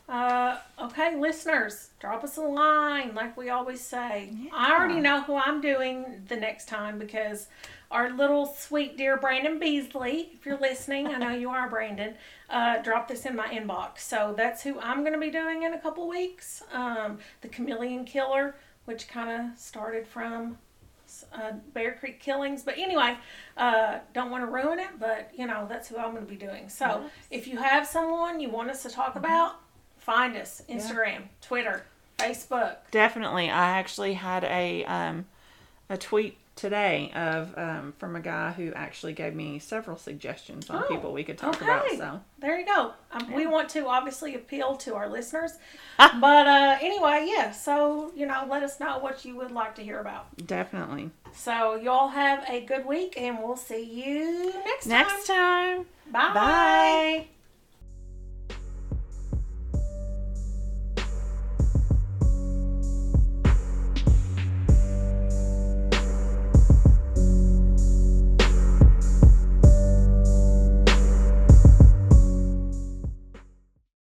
[0.09, 4.31] Uh, okay, listeners, drop us a line like we always say.
[4.55, 7.49] I already know who I'm doing the next time because
[7.91, 12.15] our little sweet dear Brandon Beasley, if you're listening, I know you are, Brandon,
[12.49, 13.99] uh, dropped this in my inbox.
[13.99, 16.63] So that's who I'm going to be doing in a couple weeks.
[16.73, 18.55] Um, the Chameleon Killer,
[18.87, 20.57] which kind of started from
[21.33, 22.63] uh, Bear Creek Killings.
[22.63, 23.17] But anyway,
[23.57, 26.37] uh, don't want to ruin it, but you know, that's who I'm going to be
[26.37, 26.69] doing.
[26.69, 29.61] So if you have someone you want us to talk about,
[29.97, 31.85] find us Instagram, Twitter,
[32.19, 32.77] Facebook.
[32.91, 33.51] Definitely.
[33.51, 35.27] I actually had a um,
[35.89, 40.83] a tweet today of um, from a guy who actually gave me several suggestions on
[40.83, 41.89] Oh, people we could talk about.
[41.97, 42.93] So There you go.
[43.13, 45.53] Um, We want to obviously appeal to our listeners.
[45.99, 49.83] but uh, anyway, yeah, so, you know, let us know what you would like to
[49.83, 50.25] hear about.
[50.47, 51.11] definitely.
[51.33, 54.91] So, you all have a good week, and we'll see you next time.
[55.07, 55.79] Next time.
[56.11, 56.35] Bye.
[56.35, 57.29] Bye.